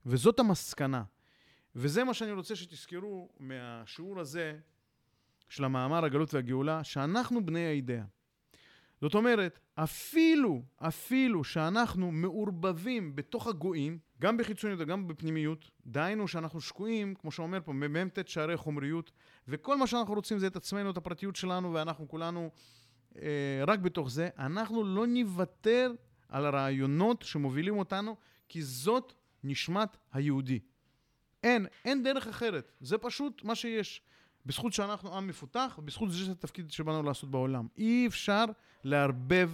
וזאת 0.06 0.38
המסקנה. 0.38 1.02
וזה 1.76 2.04
מה 2.04 2.14
שאני 2.14 2.32
רוצה 2.32 2.56
שתזכרו 2.56 3.28
מהשיעור 3.40 4.20
הזה 4.20 4.58
של 5.48 5.64
המאמר 5.64 6.04
הגלות 6.04 6.34
והגאולה, 6.34 6.84
שאנחנו 6.84 7.46
בני 7.46 7.66
האידאה. 7.66 8.04
זאת 9.00 9.14
אומרת, 9.14 9.58
אפילו, 9.74 10.62
אפילו 10.76 11.44
שאנחנו 11.44 12.10
מעורבבים 12.12 13.16
בתוך 13.16 13.46
הגויים, 13.46 13.98
גם 14.20 14.36
בחיצוניות 14.36 14.80
וגם 14.80 15.08
בפנימיות, 15.08 15.70
דהיינו 15.86 16.28
שאנחנו 16.28 16.60
שקועים, 16.60 17.14
כמו 17.14 17.30
שאומר 17.30 17.60
פה, 17.64 17.72
מ"ט 17.72 18.28
שערי 18.28 18.56
חומריות, 18.56 19.10
וכל 19.48 19.76
מה 19.78 19.86
שאנחנו 19.86 20.14
רוצים 20.14 20.38
זה 20.38 20.46
את 20.46 20.56
עצמנו, 20.56 20.90
את 20.90 20.96
הפרטיות 20.96 21.36
שלנו, 21.36 21.74
ואנחנו 21.74 22.08
כולנו 22.08 22.50
רק 23.66 23.78
בתוך 23.78 24.10
זה, 24.10 24.28
אנחנו 24.38 24.84
לא 24.84 25.06
נוותר 25.06 25.92
על 26.28 26.46
הרעיונות 26.46 27.22
שמובילים 27.22 27.78
אותנו, 27.78 28.16
כי 28.48 28.62
זאת 28.62 29.12
נשמת 29.44 29.96
היהודי. 30.12 30.58
אין, 31.42 31.66
אין 31.84 32.02
דרך 32.02 32.26
אחרת. 32.26 32.72
זה 32.80 32.98
פשוט 32.98 33.44
מה 33.44 33.54
שיש. 33.54 34.02
בזכות 34.46 34.72
שאנחנו 34.72 35.16
עם 35.16 35.26
מפותח, 35.26 35.74
ובזכות 35.78 36.10
זה 36.10 36.18
שזה 36.18 36.32
התפקיד 36.32 36.70
שבאנו 36.70 37.02
לעשות 37.02 37.30
בעולם. 37.30 37.66
אי 37.76 38.06
אפשר 38.06 38.44
לערבב 38.84 39.50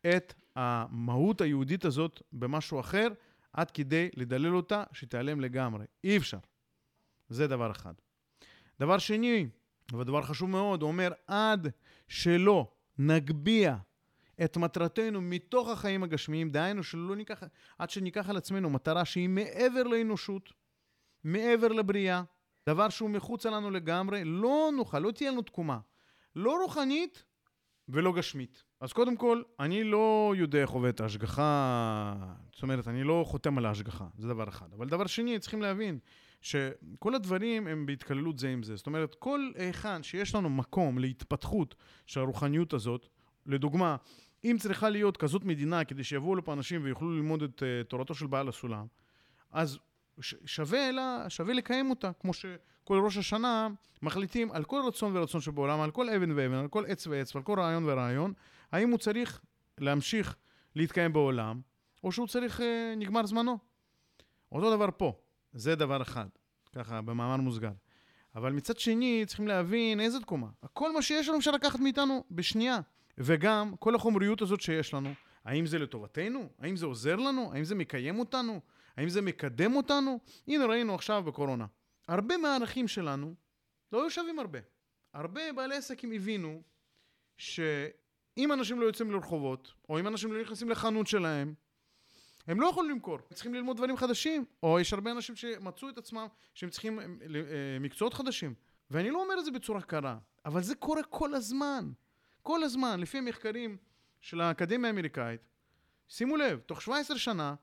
את 0.00 0.34
המהות 0.56 1.40
היהודית 1.40 1.84
הזאת 1.84 2.22
במשהו 2.32 2.80
אחר, 2.80 3.08
עד 3.52 3.70
כדי 3.70 4.08
לדלל 4.16 4.56
אותה, 4.56 4.84
שתיעלם 4.92 5.40
לגמרי. 5.40 5.84
אי 6.04 6.16
אפשר. 6.16 6.38
זה 7.28 7.46
דבר 7.46 7.70
אחד. 7.70 7.94
דבר 8.80 8.98
שני, 8.98 9.46
ודבר 9.92 10.22
חשוב 10.22 10.50
מאוד, 10.50 10.82
הוא 10.82 10.88
אומר, 10.88 11.12
עד 11.26 11.68
שלא 12.08 12.72
נגביה 12.98 13.76
את 14.44 14.56
מטרתנו 14.56 15.20
מתוך 15.20 15.68
החיים 15.68 16.02
הגשמיים, 16.02 16.50
דהיינו 16.50 16.82
שלא 16.82 17.16
ניקח, 17.16 17.42
עד 17.78 17.90
שניקח 17.90 18.30
על 18.30 18.36
עצמנו 18.36 18.70
מטרה 18.70 19.04
שהיא 19.04 19.28
מעבר 19.28 19.82
לאנושות, 19.82 20.52
מעבר 21.24 21.68
לבריאה, 21.68 22.22
דבר 22.68 22.88
שהוא 22.88 23.10
מחוץ 23.10 23.46
לנו 23.46 23.70
לגמרי, 23.70 24.24
לא 24.24 24.70
נוכל, 24.76 24.98
לא 24.98 25.10
תהיה 25.10 25.30
לנו 25.30 25.42
תקומה. 25.42 25.78
לא 26.36 26.62
רוחנית 26.62 27.24
ולא 27.88 28.12
גשמית. 28.12 28.64
אז 28.80 28.92
קודם 28.92 29.16
כל, 29.16 29.42
אני 29.60 29.84
לא 29.84 30.34
יודע 30.36 30.58
איך 30.58 30.70
עובדת 30.70 31.00
ההשגחה, 31.00 32.14
זאת 32.52 32.62
אומרת, 32.62 32.88
אני 32.88 33.04
לא 33.04 33.24
חותם 33.26 33.58
על 33.58 33.66
ההשגחה, 33.66 34.06
זה 34.18 34.28
דבר 34.28 34.48
אחד. 34.48 34.72
אבל 34.72 34.88
דבר 34.88 35.06
שני, 35.06 35.38
צריכים 35.38 35.62
להבין 35.62 35.98
שכל 36.40 37.14
הדברים 37.14 37.66
הם 37.66 37.86
בהתקללות 37.86 38.38
זה 38.38 38.48
עם 38.48 38.62
זה. 38.62 38.76
זאת 38.76 38.86
אומרת, 38.86 39.14
כל 39.14 39.50
היכן 39.54 40.02
שיש 40.02 40.34
לנו 40.34 40.50
מקום 40.50 40.98
להתפתחות 40.98 41.74
של 42.06 42.20
הרוחניות 42.20 42.72
הזאת, 42.72 43.06
לדוגמה, 43.46 43.96
אם 44.44 44.56
צריכה 44.60 44.88
להיות 44.88 45.16
כזאת 45.16 45.44
מדינה 45.44 45.84
כדי 45.84 46.04
שיבואו 46.04 46.36
לפה 46.36 46.52
אנשים 46.52 46.84
ויוכלו 46.84 47.10
ללמוד 47.10 47.42
את 47.42 47.62
uh, 47.62 47.84
תורתו 47.88 48.14
של 48.14 48.26
בעל 48.26 48.48
הסולם, 48.48 48.86
אז 49.50 49.78
שווה, 50.20 50.90
לה, 50.90 51.24
שווה 51.28 51.54
לקיים 51.54 51.90
אותה, 51.90 52.10
כמו 52.20 52.34
שכל 52.34 53.00
ראש 53.04 53.16
השנה 53.16 53.68
מחליטים 54.02 54.52
על 54.52 54.64
כל 54.64 54.82
רצון 54.86 55.16
ורצון 55.16 55.40
שבעולם, 55.40 55.80
על 55.80 55.90
כל 55.90 56.10
אבן 56.10 56.30
ואבן, 56.30 56.54
על 56.54 56.68
כל 56.68 56.84
עץ 56.86 57.06
ועץ, 57.06 57.34
ועל 57.34 57.44
כל 57.44 57.60
רעיון 57.60 57.84
ורעיון, 57.86 58.32
האם 58.72 58.90
הוא 58.90 58.98
צריך 58.98 59.40
להמשיך 59.78 60.36
להתקיים 60.76 61.12
בעולם, 61.12 61.60
או 62.04 62.12
שהוא 62.12 62.26
צריך, 62.26 62.60
uh, 62.60 62.62
נגמר 62.96 63.26
זמנו. 63.26 63.58
אותו 64.52 64.76
דבר 64.76 64.88
פה, 64.96 65.12
זה 65.52 65.74
דבר 65.74 66.02
אחד, 66.02 66.26
ככה 66.74 67.02
במאמר 67.02 67.36
מוסגר. 67.36 67.72
אבל 68.34 68.52
מצד 68.52 68.78
שני, 68.78 69.24
צריכים 69.26 69.48
להבין 69.48 70.00
איזה 70.00 70.20
תקומה. 70.20 70.48
כל 70.72 70.92
מה 70.92 71.02
שיש 71.02 71.28
לנו 71.28 71.38
אפשר 71.38 71.50
לקחת 71.50 71.80
מאיתנו 71.80 72.24
בשנייה. 72.30 72.78
וגם 73.18 73.76
כל 73.78 73.94
החומריות 73.94 74.42
הזאת 74.42 74.60
שיש 74.60 74.94
לנו, 74.94 75.12
האם 75.44 75.66
זה 75.66 75.78
לטובתנו? 75.78 76.48
האם 76.58 76.76
זה 76.76 76.86
עוזר 76.86 77.16
לנו? 77.16 77.52
האם 77.52 77.64
זה 77.64 77.74
מקיים 77.74 78.18
אותנו? 78.18 78.60
האם 78.98 79.08
זה 79.08 79.22
מקדם 79.22 79.76
אותנו? 79.76 80.18
הנה 80.48 80.66
ראינו 80.66 80.94
עכשיו 80.94 81.22
בקורונה. 81.22 81.66
הרבה 82.08 82.36
מהערכים 82.36 82.88
שלנו 82.88 83.34
לא 83.92 84.02
היו 84.02 84.10
שווים 84.10 84.38
הרבה. 84.38 84.58
הרבה 85.14 85.52
בעלי 85.52 85.76
עסקים 85.76 86.12
הבינו 86.12 86.62
שאם 87.36 88.52
אנשים 88.52 88.80
לא 88.80 88.86
יוצאים 88.86 89.10
לרחובות, 89.10 89.72
או 89.88 90.00
אם 90.00 90.06
אנשים 90.06 90.32
לא 90.32 90.40
נכנסים 90.42 90.68
לחנות 90.68 91.06
שלהם, 91.06 91.54
הם 92.46 92.60
לא 92.60 92.66
יכולים 92.66 92.90
למכור, 92.90 93.18
הם 93.30 93.34
צריכים 93.34 93.54
ללמוד 93.54 93.76
דברים 93.76 93.96
חדשים, 93.96 94.44
או 94.62 94.80
יש 94.80 94.92
הרבה 94.92 95.10
אנשים 95.10 95.36
שמצאו 95.36 95.88
את 95.88 95.98
עצמם 95.98 96.26
שהם 96.54 96.70
צריכים 96.70 97.00
אה, 97.00 97.04
אה, 97.04 97.78
מקצועות 97.80 98.14
חדשים. 98.14 98.54
ואני 98.90 99.10
לא 99.10 99.22
אומר 99.22 99.38
את 99.38 99.44
זה 99.44 99.50
בצורה 99.50 99.82
קרה, 99.82 100.18
אבל 100.44 100.62
זה 100.62 100.74
קורה 100.74 101.02
כל 101.02 101.34
הזמן. 101.34 101.90
כל 102.42 102.62
הזמן, 102.62 103.00
לפי 103.00 103.18
המחקרים 103.18 103.76
של 104.20 104.40
האקדמיה 104.40 104.90
האמריקאית, 104.90 105.40
שימו 106.08 106.36
לב, 106.36 106.58
תוך 106.58 106.82
17 106.82 107.18
שנה, 107.18 107.54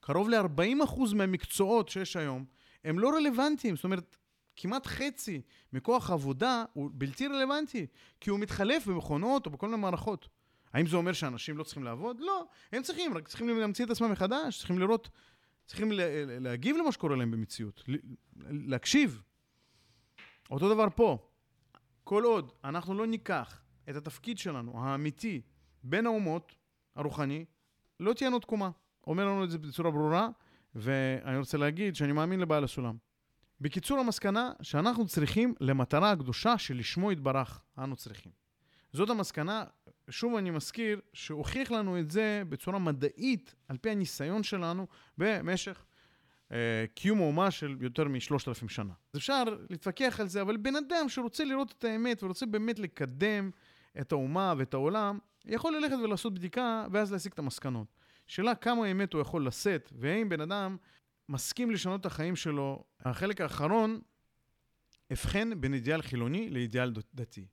קרוב 0.00 0.28
ל-40% 0.28 1.14
מהמקצועות 1.14 1.88
שיש 1.88 2.16
היום 2.16 2.44
הם 2.84 2.98
לא 2.98 3.10
רלוונטיים. 3.16 3.76
זאת 3.76 3.84
אומרת, 3.84 4.16
כמעט 4.56 4.86
חצי 4.86 5.42
מכוח 5.72 6.10
העבודה 6.10 6.64
הוא 6.72 6.90
בלתי 6.92 7.26
רלוונטי, 7.26 7.86
כי 8.20 8.30
הוא 8.30 8.38
מתחלף 8.38 8.86
במכונות 8.86 9.46
או 9.46 9.50
בכל 9.50 9.66
מיני 9.66 9.82
מערכות. 9.82 10.28
האם 10.72 10.86
זה 10.86 10.96
אומר 10.96 11.12
שאנשים 11.12 11.58
לא 11.58 11.64
צריכים 11.64 11.84
לעבוד? 11.84 12.20
לא, 12.20 12.44
הם 12.72 12.82
צריכים, 12.82 13.16
רק 13.16 13.28
צריכים 13.28 13.58
להמציא 13.58 13.84
את 13.84 13.90
עצמם 13.90 14.12
מחדש, 14.12 14.58
צריכים 14.58 14.78
לראות, 14.78 15.08
צריכים 15.66 15.92
להגיב 16.40 16.76
למה 16.76 16.92
שקורה 16.92 17.16
להם 17.16 17.30
במציאות, 17.30 17.84
להקשיב. 18.50 19.22
אותו 20.50 20.74
דבר 20.74 20.86
פה, 20.94 21.28
כל 22.04 22.24
עוד 22.24 22.52
אנחנו 22.64 22.94
לא 22.94 23.06
ניקח 23.06 23.62
את 23.90 23.96
התפקיד 23.96 24.38
שלנו, 24.38 24.84
האמיתי, 24.84 25.40
בין 25.82 26.06
האומות, 26.06 26.54
הרוחני, 26.96 27.44
לא 28.00 28.12
תהיה 28.12 28.30
לנו 28.30 28.38
תקומה. 28.38 28.70
אומר 29.08 29.24
לנו 29.24 29.44
את 29.44 29.50
זה 29.50 29.58
בצורה 29.58 29.90
ברורה, 29.90 30.28
ואני 30.74 31.38
רוצה 31.38 31.58
להגיד 31.58 31.96
שאני 31.96 32.12
מאמין 32.12 32.40
לבעל 32.40 32.64
הסולם. 32.64 32.96
בקיצור, 33.60 33.98
המסקנה 33.98 34.52
שאנחנו 34.62 35.06
צריכים 35.06 35.54
למטרה 35.60 36.10
הקדושה 36.10 36.58
שלשמו 36.58 37.12
יתברך, 37.12 37.60
אנו 37.78 37.96
צריכים. 37.96 38.32
זאת 38.92 39.10
המסקנה, 39.10 39.64
שוב 40.10 40.36
אני 40.36 40.50
מזכיר, 40.50 41.00
שהוכיח 41.12 41.70
לנו 41.70 41.98
את 41.98 42.10
זה 42.10 42.42
בצורה 42.48 42.78
מדעית, 42.78 43.54
על 43.68 43.76
פי 43.76 43.90
הניסיון 43.90 44.42
שלנו, 44.42 44.86
במשך 45.18 45.84
אה, 46.52 46.84
קיום 46.94 47.20
האומה 47.20 47.50
של 47.50 47.76
יותר 47.80 48.04
משלושת 48.04 48.48
אלפים 48.48 48.68
שנה. 48.68 48.92
אז 49.12 49.18
אפשר 49.18 49.42
להתווכח 49.70 50.20
על 50.20 50.28
זה, 50.28 50.42
אבל 50.42 50.56
בן 50.56 50.76
אדם 50.76 51.08
שרוצה 51.08 51.44
לראות 51.44 51.74
את 51.78 51.84
האמת 51.84 52.22
ורוצה 52.22 52.46
באמת 52.46 52.78
לקדם 52.78 53.50
את 54.00 54.12
האומה 54.12 54.54
ואת 54.58 54.74
העולם, 54.74 55.18
יכול 55.44 55.76
ללכת 55.76 55.96
ולעשות 56.04 56.34
בדיקה 56.34 56.86
ואז 56.92 57.12
להסיק 57.12 57.32
את 57.32 57.38
המסקנות. 57.38 57.97
שאלה 58.28 58.54
כמה 58.54 58.90
אמת 58.90 59.12
הוא 59.12 59.22
יכול 59.22 59.46
לשאת, 59.46 59.92
והאם 59.98 60.28
בן 60.28 60.40
אדם 60.40 60.76
מסכים 61.28 61.70
לשנות 61.70 62.00
את 62.00 62.06
החיים 62.06 62.36
שלו. 62.36 62.84
החלק 63.00 63.40
האחרון, 63.40 64.00
הבחן 65.10 65.60
בין 65.60 65.74
אידיאל 65.74 66.02
חילוני 66.02 66.50
לאידיאל 66.50 66.92
דתי. 67.14 67.46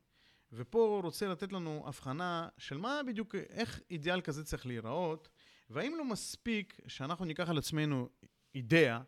ופה 0.54 0.80
הוא 0.80 1.02
רוצה 1.02 1.28
לתת 1.28 1.54
לנו 1.54 1.84
הבחנה 1.88 2.48
של 2.58 2.78
מה 2.78 3.02
בדיוק, 3.08 3.36
איך 3.36 3.82
אידיאל 3.92 4.22
כזה 4.22 4.44
צריך 4.44 4.66
להיראות, 4.66 5.30
והאם 5.70 5.96
לא 5.98 6.06
מספיק 6.06 6.80
שאנחנו 6.88 7.26
ניקח 7.26 7.50
על 7.50 7.58
עצמנו 7.58 8.10
אידאה 8.56 9.02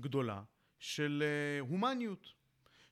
גדולה 0.00 0.42
של 0.78 1.22
uh, 1.62 1.68
הומניות, 1.68 2.32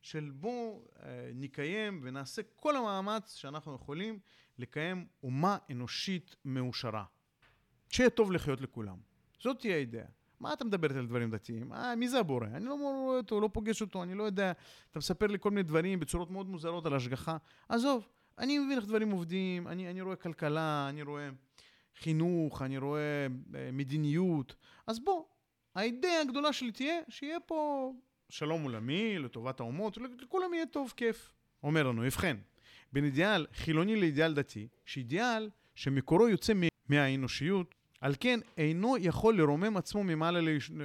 של 0.03 0.31
בוא 0.35 0.81
uh, 0.85 1.01
נקיים 1.35 2.01
ונעשה 2.03 2.43
כל 2.57 2.77
המאמץ 2.77 3.35
שאנחנו 3.35 3.75
יכולים 3.75 4.19
לקיים 4.59 5.07
אומה 5.23 5.59
אנושית 5.71 6.37
מאושרה. 6.45 7.05
שיהיה 7.89 8.11
טוב 8.11 8.33
לחיות 8.33 8.61
לכולם. 8.61 8.97
זאת 9.41 9.61
תהיה 9.61 9.77
האידאה. 9.77 10.05
מה 10.41 10.53
אתה 10.53 10.65
מדבר 10.65 10.99
על 10.99 11.07
דברים 11.07 11.31
דתיים? 11.31 11.73
אה, 11.73 11.97
מי 11.97 12.09
זה 12.09 12.19
הבורא? 12.19 12.47
אני 12.47 12.65
לא 12.65 12.75
רואה 12.75 13.17
אותו, 13.17 13.41
לא 13.41 13.51
פוגש 13.53 13.81
אותו, 13.81 14.03
אני 14.03 14.15
לא 14.15 14.23
יודע. 14.23 14.53
אתה 14.91 14.99
מספר 14.99 15.27
לי 15.27 15.39
כל 15.41 15.51
מיני 15.51 15.63
דברים 15.63 16.01
בצורות 16.01 16.31
מאוד 16.31 16.47
מוזרות 16.49 16.87
על 16.87 16.95
השגחה. 16.95 17.37
עזוב, 17.69 18.09
אני 18.39 18.59
מבין 18.59 18.79
איך 18.79 18.87
דברים 18.87 19.11
עובדים, 19.11 19.69
אני, 19.69 19.91
אני 19.91 20.03
רואה 20.03 20.17
כלכלה, 20.17 20.87
אני 20.89 21.03
רואה 21.03 21.29
חינוך, 21.97 22.63
אני 22.63 22.79
רואה 22.79 23.27
אה, 23.55 23.71
מדיניות. 23.73 24.55
אז 24.87 25.01
בוא, 25.01 25.25
האידאה 25.75 26.21
הגדולה 26.21 26.53
שלי 26.53 26.73
תהיה 26.73 27.01
שיהיה 27.09 27.41
פה 27.41 27.93
שלום 28.29 28.63
עולמי, 28.63 29.19
לטובת 29.19 29.61
האומות, 29.61 29.99
לכולם 30.23 30.55
יהיה 30.55 30.67
טוב, 30.67 30.93
כיף. 30.97 31.33
אומר 31.63 31.83
לנו, 31.83 32.03
ובכן, 32.03 32.37
בין 32.93 33.05
אידיאל 33.05 33.47
חילוני 33.53 33.97
לאידיאל 33.97 34.35
דתי, 34.35 34.69
שאידיאל 34.85 35.51
שמקורו 35.75 36.29
יוצא 36.29 36.53
מהאנושיות, 36.89 37.75
על 38.07 38.15
כן 38.21 38.41
אינו 38.57 38.97
יכול 38.99 39.39
לרומם 39.39 39.77
עצמו 39.77 40.05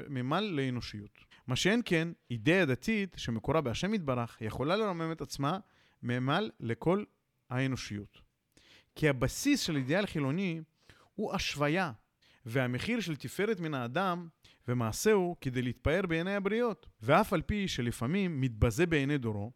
ממעל 0.09 0.43
לאנושיות. 0.43 1.19
מה 1.47 1.55
שאין 1.55 1.81
כן, 1.85 2.07
אידאה 2.31 2.65
דתית 2.65 3.15
שמקורה 3.17 3.61
בהשם 3.61 3.93
יתברך, 3.93 4.37
יכולה 4.41 4.75
לרומם 4.75 5.11
את 5.11 5.21
עצמה 5.21 5.59
ממעל 6.03 6.51
לכל 6.59 7.03
האנושיות. 7.49 8.21
כי 8.95 9.09
הבסיס 9.09 9.61
של 9.61 9.75
אידיאל 9.75 10.05
חילוני 10.05 10.61
הוא 11.15 11.33
השוויה, 11.33 11.91
והמחיר 12.45 12.99
של 12.99 13.15
תפארת 13.15 13.59
מן 13.59 13.73
האדם 13.73 14.27
ומעשהו 14.67 15.35
כדי 15.41 15.61
להתפאר 15.61 16.01
בעיני 16.07 16.35
הבריות. 16.35 16.87
ואף 17.01 17.33
על 17.33 17.41
פי 17.41 17.67
שלפעמים 17.67 18.41
מתבזה 18.41 18.85
בעיני 18.85 19.17
דורו, 19.17 19.51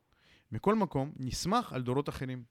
מכל 0.52 0.76
מקום 0.76 1.12
נסמך 1.18 1.74
על 1.74 1.82
דורות 1.82 2.10
אחרים. 2.10 2.44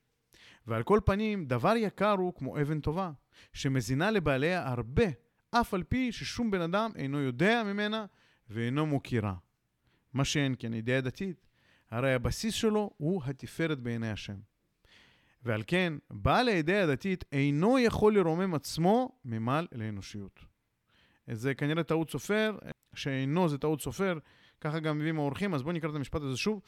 ועל 0.66 0.82
כל 0.82 1.00
פנים, 1.04 1.46
דבר 1.46 1.74
יקר 1.76 2.10
הוא 2.10 2.34
כמו 2.34 2.60
אבן 2.60 2.80
טובה, 2.80 3.10
שמזינה 3.52 4.10
לבעליה 4.10 4.68
הרבה, 4.68 5.04
אף 5.50 5.74
על 5.74 5.82
פי 5.82 6.12
ששום 6.12 6.50
בן 6.50 6.60
אדם 6.60 6.90
אינו 6.96 7.20
יודע 7.20 7.62
ממנה 7.66 8.06
ואינו 8.50 8.86
מוקירה. 8.86 9.34
מה 10.12 10.24
שאין 10.24 10.54
כן 10.58 10.74
ידיעה 10.74 11.00
דתית, 11.00 11.46
הרי 11.90 12.14
הבסיס 12.14 12.54
שלו 12.54 12.90
הוא 12.96 13.22
התפארת 13.24 13.80
בעיני 13.80 14.10
השם. 14.10 14.36
ועל 15.42 15.62
כן, 15.66 15.92
בעל 16.10 16.48
הידיעה 16.48 16.82
הדתית 16.82 17.24
אינו 17.32 17.78
יכול 17.78 18.14
לרומם 18.14 18.54
עצמו 18.54 19.18
ממעל 19.24 19.66
לאנושיות. 19.72 20.40
זה 21.26 21.54
כנראה 21.54 21.82
טעות 21.82 22.10
סופר, 22.10 22.58
שאינו 22.94 23.48
זה 23.48 23.58
טעות 23.58 23.80
סופר, 23.80 24.18
ככה 24.60 24.80
גם 24.80 24.98
מביאים 24.98 25.18
האורחים, 25.18 25.54
אז 25.54 25.62
בואו 25.62 25.74
נקרא 25.74 25.90
את 25.90 25.94
המשפט 25.94 26.22
הזה 26.22 26.36
שוב. 26.36 26.60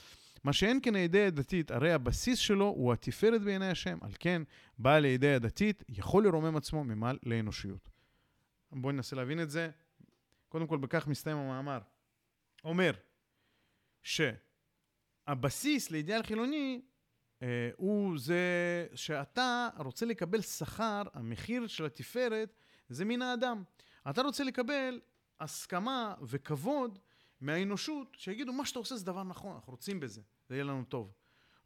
מה 0.45 0.53
שאין 0.53 0.81
כן 0.83 0.95
הידיעה 0.95 1.27
הדתית, 1.27 1.71
הרי 1.71 1.93
הבסיס 1.93 2.39
שלו 2.39 2.65
הוא 2.65 2.93
התפארת 2.93 3.43
בעיני 3.43 3.71
השם. 3.71 3.99
על 4.01 4.13
כן, 4.19 4.43
בעל 4.79 5.05
הידיעה 5.05 5.37
הדתית 5.37 5.85
יכול 5.89 6.25
לרומם 6.25 6.57
עצמו 6.57 6.85
ממעל 6.85 7.19
לאנושיות. 7.23 7.91
בואו 8.73 8.93
ננסה 8.93 9.17
להבין 9.17 9.43
את 9.43 9.51
זה. 9.51 9.71
קודם 10.49 10.67
כל, 10.67 10.79
בכך 10.79 11.07
מסתיים 11.07 11.37
המאמר. 11.37 11.79
אומר 12.65 12.93
שהבסיס 14.03 15.91
לאידיאל 15.91 16.23
חילוני 16.23 16.83
אה, 17.43 17.71
הוא 17.77 18.19
זה 18.19 18.87
שאתה 18.95 19.69
רוצה 19.79 20.07
לקבל 20.07 20.41
שכר, 20.41 21.03
המחיר 21.15 21.67
של 21.67 21.85
התפארת 21.85 22.55
זה 22.89 23.05
מן 23.05 23.23
האדם. 23.23 23.63
אתה 24.11 24.23
רוצה 24.23 24.45
לקבל 24.45 25.01
הסכמה 25.41 26.15
וכבוד 26.23 26.99
מהאנושות, 27.41 28.17
שיגידו, 28.19 28.53
מה 28.53 28.67
שאתה 28.67 28.79
עושה 28.79 28.97
זה 28.97 29.05
דבר 29.05 29.23
נכון, 29.23 29.55
אנחנו 29.55 29.71
רוצים 29.71 30.01
בזה, 30.01 30.21
זה 30.49 30.55
יהיה 30.55 30.65
לנו 30.65 30.85
טוב. 30.85 31.13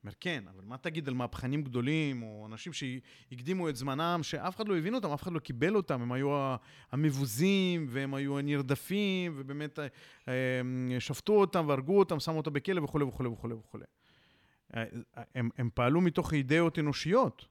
אומר, 0.04 0.12
כן, 0.20 0.44
אבל 0.54 0.64
מה 0.64 0.78
תגיד 0.78 1.08
על 1.08 1.14
מהפכנים 1.14 1.62
גדולים, 1.62 2.22
או 2.22 2.46
אנשים 2.46 2.72
שהקדימו 2.72 3.68
את 3.68 3.76
זמנם, 3.76 4.20
שאף 4.22 4.56
אחד 4.56 4.68
לא 4.68 4.78
הבין 4.78 4.94
אותם, 4.94 5.10
אף 5.10 5.22
אחד 5.22 5.32
לא 5.32 5.38
קיבל 5.38 5.76
אותם, 5.76 6.02
הם 6.02 6.12
היו 6.12 6.54
המבוזים, 6.92 7.86
והם 7.90 8.14
היו 8.14 8.38
הנרדפים, 8.38 9.32
ובאמת 9.36 9.78
אה, 9.78 9.86
אה, 10.28 11.00
שפטו 11.00 11.32
אותם 11.32 11.64
והרגו 11.68 11.98
אותם, 11.98 12.20
שמו 12.20 12.36
אותם 12.36 12.52
בכלא 12.52 12.80
וכולי 12.80 13.04
וכולי 13.04 13.28
וכולי 13.28 13.54
וכולי. 13.54 13.84
אה, 14.76 14.84
הם, 15.34 15.48
הם 15.58 15.70
פעלו 15.74 16.00
מתוך 16.00 16.32
אידאות 16.32 16.78
אנושיות, 16.78 17.46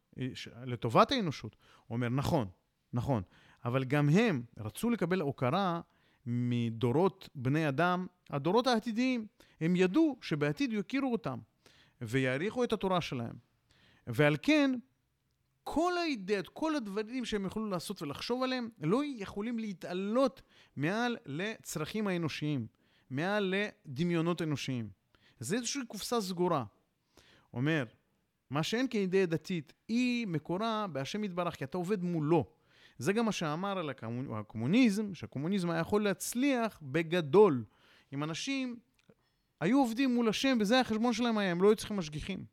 לטובת 0.65 1.11
האנושות. 1.11 1.55
הוא 1.87 1.95
אומר, 1.95 2.09
נכון, 2.09 2.47
נכון, 2.93 3.23
אבל 3.65 3.83
גם 3.83 4.09
הם 4.09 4.43
רצו 4.57 4.89
לקבל 4.89 5.21
הוקרה 5.21 5.81
מדורות 6.29 7.29
בני 7.35 7.67
אדם, 7.67 8.07
הדורות 8.29 8.67
העתידיים. 8.67 9.27
הם 9.61 9.75
ידעו 9.75 10.17
שבעתיד 10.21 10.73
יכירו 10.73 11.11
אותם 11.11 11.39
ויעריכו 12.01 12.63
את 12.63 12.73
התורה 12.73 13.01
שלהם. 13.01 13.35
ועל 14.07 14.37
כן, 14.41 14.71
כל 15.63 15.97
האידאות, 15.97 16.47
כל 16.47 16.75
הדברים 16.75 17.25
שהם 17.25 17.45
יכולו 17.45 17.69
לעשות 17.69 18.01
ולחשוב 18.01 18.43
עליהם, 18.43 18.69
לא 18.81 19.01
יכולים 19.05 19.59
להתעלות 19.59 20.41
מעל 20.75 21.17
לצרכים 21.25 22.07
האנושיים, 22.07 22.67
מעל 23.09 23.53
לדמיונות 23.55 24.41
אנושיים. 24.41 24.89
זה 25.39 25.55
איזושהי 25.55 25.81
קופסה 25.87 26.21
סגורה. 26.21 26.63
אומר, 27.53 27.85
מה 28.49 28.63
שאין 28.63 28.87
כאידאה 28.87 29.25
דתית, 29.25 29.73
היא 29.87 30.27
מקורה 30.27 30.87
בהשם 30.87 31.23
יתברך, 31.23 31.55
כי 31.55 31.63
אתה 31.63 31.77
עובד 31.77 32.03
מולו. 32.03 32.58
זה 32.99 33.13
גם 33.13 33.25
מה 33.25 33.31
שאמר 33.31 33.79
על 33.79 33.89
הקומוניזם, 34.33 35.13
שהקומוניזם 35.13 35.69
היה 35.69 35.79
יכול 35.79 36.03
להצליח 36.03 36.79
בגדול. 36.81 37.63
אם 38.13 38.23
אנשים 38.23 38.79
היו 39.59 39.79
עובדים 39.79 40.15
מול 40.15 40.29
השם, 40.29 40.57
וזה 40.61 40.79
החשבון 40.79 41.13
שלהם 41.13 41.37
היה, 41.37 41.51
הם 41.51 41.61
לא 41.61 41.67
היו 41.67 41.75
צריכים 41.75 41.97
משגיחים. 41.97 42.45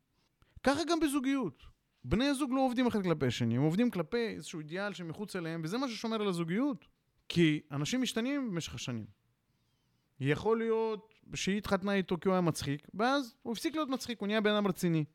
ככה 0.63 0.81
גם 0.89 0.99
בזוגיות. 0.99 1.63
בני 2.03 2.25
הזוג 2.25 2.51
לא 2.51 2.65
עובדים 2.65 2.87
אחד 2.87 3.03
כלפי 3.03 3.25
השני, 3.25 3.55
הם 3.55 3.61
עובדים 3.61 3.91
כלפי 3.91 4.27
איזשהו 4.27 4.59
אידיאל 4.59 4.93
שמחוץ 4.93 5.35
אליהם, 5.35 5.61
וזה 5.63 5.77
מה 5.77 5.87
ששומר 5.87 6.21
על 6.21 6.27
הזוגיות. 6.27 6.85
כי 7.29 7.61
אנשים 7.71 8.01
משתנים 8.01 8.51
במשך 8.51 8.75
השנים. 8.75 9.05
יכול 10.19 10.57
להיות 10.57 11.13
שהיא 11.33 11.57
התחתנה 11.57 11.93
איתו 11.93 12.17
כי 12.19 12.27
הוא 12.27 12.33
היה 12.33 12.41
מצחיק, 12.41 12.87
ואז 12.93 13.35
הוא 13.43 13.53
הפסיק 13.53 13.75
להיות 13.75 13.89
מצחיק, 13.89 14.19
הוא 14.19 14.27
נהיה 14.27 14.41
בן 14.41 14.53
אדם 14.53 14.67
רציני. 14.67 15.05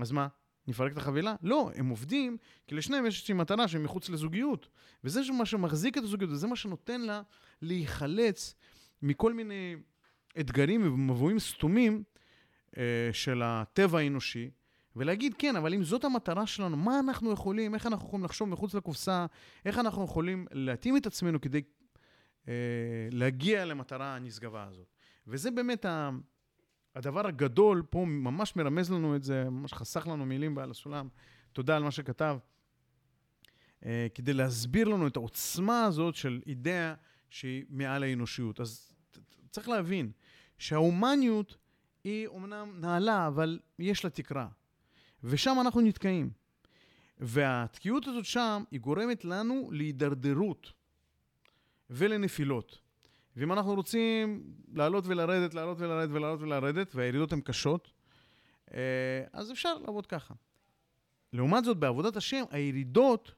אז 0.00 0.12
מה? 0.12 0.28
נפרק 0.68 0.92
את 0.92 0.98
החבילה? 0.98 1.34
לא, 1.42 1.70
הם 1.74 1.88
עובדים, 1.88 2.36
כי 2.66 2.74
לשניהם 2.74 3.06
יש 3.06 3.14
איזושהי 3.14 3.34
מטרה 3.34 3.68
שהם 3.68 3.82
מחוץ 3.82 4.08
לזוגיות. 4.08 4.68
וזה 5.04 5.20
מה 5.38 5.46
שמחזיק 5.46 5.98
את 5.98 6.02
הזוגיות, 6.02 6.30
וזה 6.30 6.46
מה 6.46 6.56
שנותן 6.56 7.00
לה 7.00 7.22
להיחלץ 7.62 8.54
מכל 9.02 9.32
מיני 9.32 9.76
אתגרים 10.40 10.86
ומבואים 10.86 11.38
סתומים 11.38 12.02
אה, 12.76 13.10
של 13.12 13.42
הטבע 13.44 13.98
האנושי, 13.98 14.50
ולהגיד, 14.96 15.34
כן, 15.38 15.56
אבל 15.56 15.74
אם 15.74 15.84
זאת 15.84 16.04
המטרה 16.04 16.46
שלנו, 16.46 16.76
מה 16.76 16.98
אנחנו 16.98 17.32
יכולים, 17.32 17.74
איך 17.74 17.86
אנחנו 17.86 18.06
יכולים 18.06 18.24
לחשוב 18.24 18.48
מחוץ 18.48 18.74
לקופסה, 18.74 19.26
איך 19.64 19.78
אנחנו 19.78 20.04
יכולים 20.04 20.46
להתאים 20.50 20.96
את 20.96 21.06
עצמנו 21.06 21.40
כדי 21.40 21.62
אה, 22.48 22.54
להגיע 23.10 23.64
למטרה 23.64 24.16
הנשגבה 24.16 24.64
הזאת. 24.64 24.86
וזה 25.26 25.50
באמת 25.50 25.84
ה... 25.84 26.10
הדבר 26.96 27.26
הגדול, 27.26 27.82
פה 27.90 28.04
ממש 28.04 28.56
מרמז 28.56 28.90
לנו 28.90 29.16
את 29.16 29.22
זה, 29.22 29.50
ממש 29.50 29.72
חסך 29.72 30.06
לנו 30.06 30.26
מילים 30.26 30.54
בעל 30.54 30.70
הסולם. 30.70 31.08
תודה 31.52 31.76
על 31.76 31.82
מה 31.82 31.90
שכתב. 31.90 32.38
אה, 33.84 34.06
כדי 34.14 34.32
להסביר 34.32 34.88
לנו 34.88 35.06
את 35.06 35.16
העוצמה 35.16 35.84
הזאת 35.84 36.14
של 36.14 36.40
אידאה 36.46 36.94
שהיא 37.30 37.64
מעל 37.68 38.02
האנושיות. 38.02 38.60
אז 38.60 38.92
צריך 39.50 39.68
להבין 39.68 40.10
שההומניות 40.58 41.56
היא 42.04 42.26
אומנם 42.26 42.80
נעלה, 42.80 43.26
אבל 43.26 43.58
יש 43.78 44.04
לה 44.04 44.10
תקרה. 44.10 44.48
ושם 45.24 45.56
אנחנו 45.60 45.80
נתקעים. 45.80 46.30
והתקיעות 47.18 48.06
הזאת 48.06 48.24
שם, 48.24 48.62
היא 48.70 48.80
גורמת 48.80 49.24
לנו 49.24 49.68
להידרדרות 49.72 50.72
ולנפילות. 51.90 52.85
ואם 53.36 53.52
אנחנו 53.52 53.74
רוצים 53.74 54.44
לעלות 54.72 55.04
ולרדת, 55.06 55.54
לעלות 55.54 55.80
ולרדת 55.80 56.10
ולעלות 56.12 56.40
ולרדת, 56.40 56.94
והירידות 56.94 57.32
הן 57.32 57.40
קשות, 57.40 57.92
אה, 58.74 59.24
אז 59.32 59.52
אפשר 59.52 59.78
לעבוד 59.78 60.06
ככה. 60.06 60.34
לעומת 61.32 61.64
זאת, 61.64 61.76
בעבודת 61.76 62.16
השם, 62.16 62.44
הירידות 62.50 63.34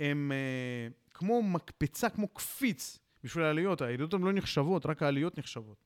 הן 0.00 0.32
אה, 0.32 0.88
כמו 1.14 1.42
מקפצה, 1.42 2.10
כמו 2.10 2.28
קפיץ 2.28 2.98
בשביל 3.24 3.44
העליות. 3.44 3.82
הירידות 3.82 4.14
הן 4.14 4.22
לא 4.22 4.32
נחשבות, 4.32 4.86
רק 4.86 5.02
העליות 5.02 5.38
נחשבות. 5.38 5.84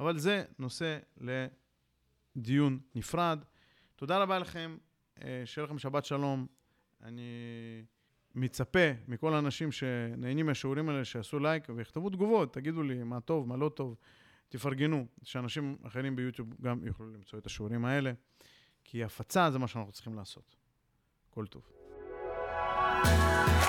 אבל 0.00 0.18
זה 0.18 0.44
נושא 0.58 0.98
לדיון 2.36 2.78
נפרד. 2.94 3.38
תודה 3.96 4.18
רבה 4.18 4.38
לכם, 4.38 4.76
אה, 5.22 5.42
שיהיה 5.44 5.64
לכם 5.64 5.78
שבת 5.78 6.04
שלום. 6.04 6.46
אני 7.02 7.22
מצפה 8.34 8.92
מכל 9.08 9.34
האנשים 9.34 9.72
שנהנים 9.72 10.46
מהשיעורים 10.46 10.88
האלה 10.88 11.04
שיעשו 11.04 11.38
לייק 11.38 11.64
ויכתבו 11.76 12.10
תגובות, 12.10 12.52
תגידו 12.52 12.82
לי 12.82 13.02
מה 13.02 13.20
טוב, 13.20 13.48
מה 13.48 13.56
לא 13.56 13.68
טוב, 13.68 13.96
תפרגנו, 14.48 15.06
שאנשים 15.22 15.76
אחרים 15.86 16.16
ביוטיוב 16.16 16.48
גם 16.62 16.86
יוכלו 16.86 17.12
למצוא 17.12 17.38
את 17.38 17.46
השיעורים 17.46 17.84
האלה, 17.84 18.12
כי 18.84 19.04
הפצה 19.04 19.50
זה 19.50 19.58
מה 19.58 19.68
שאנחנו 19.68 19.92
צריכים 19.92 20.14
לעשות. 20.14 20.56
כל 21.30 21.46
טוב. 21.46 21.62
thank 23.04 23.48
you 23.48 23.61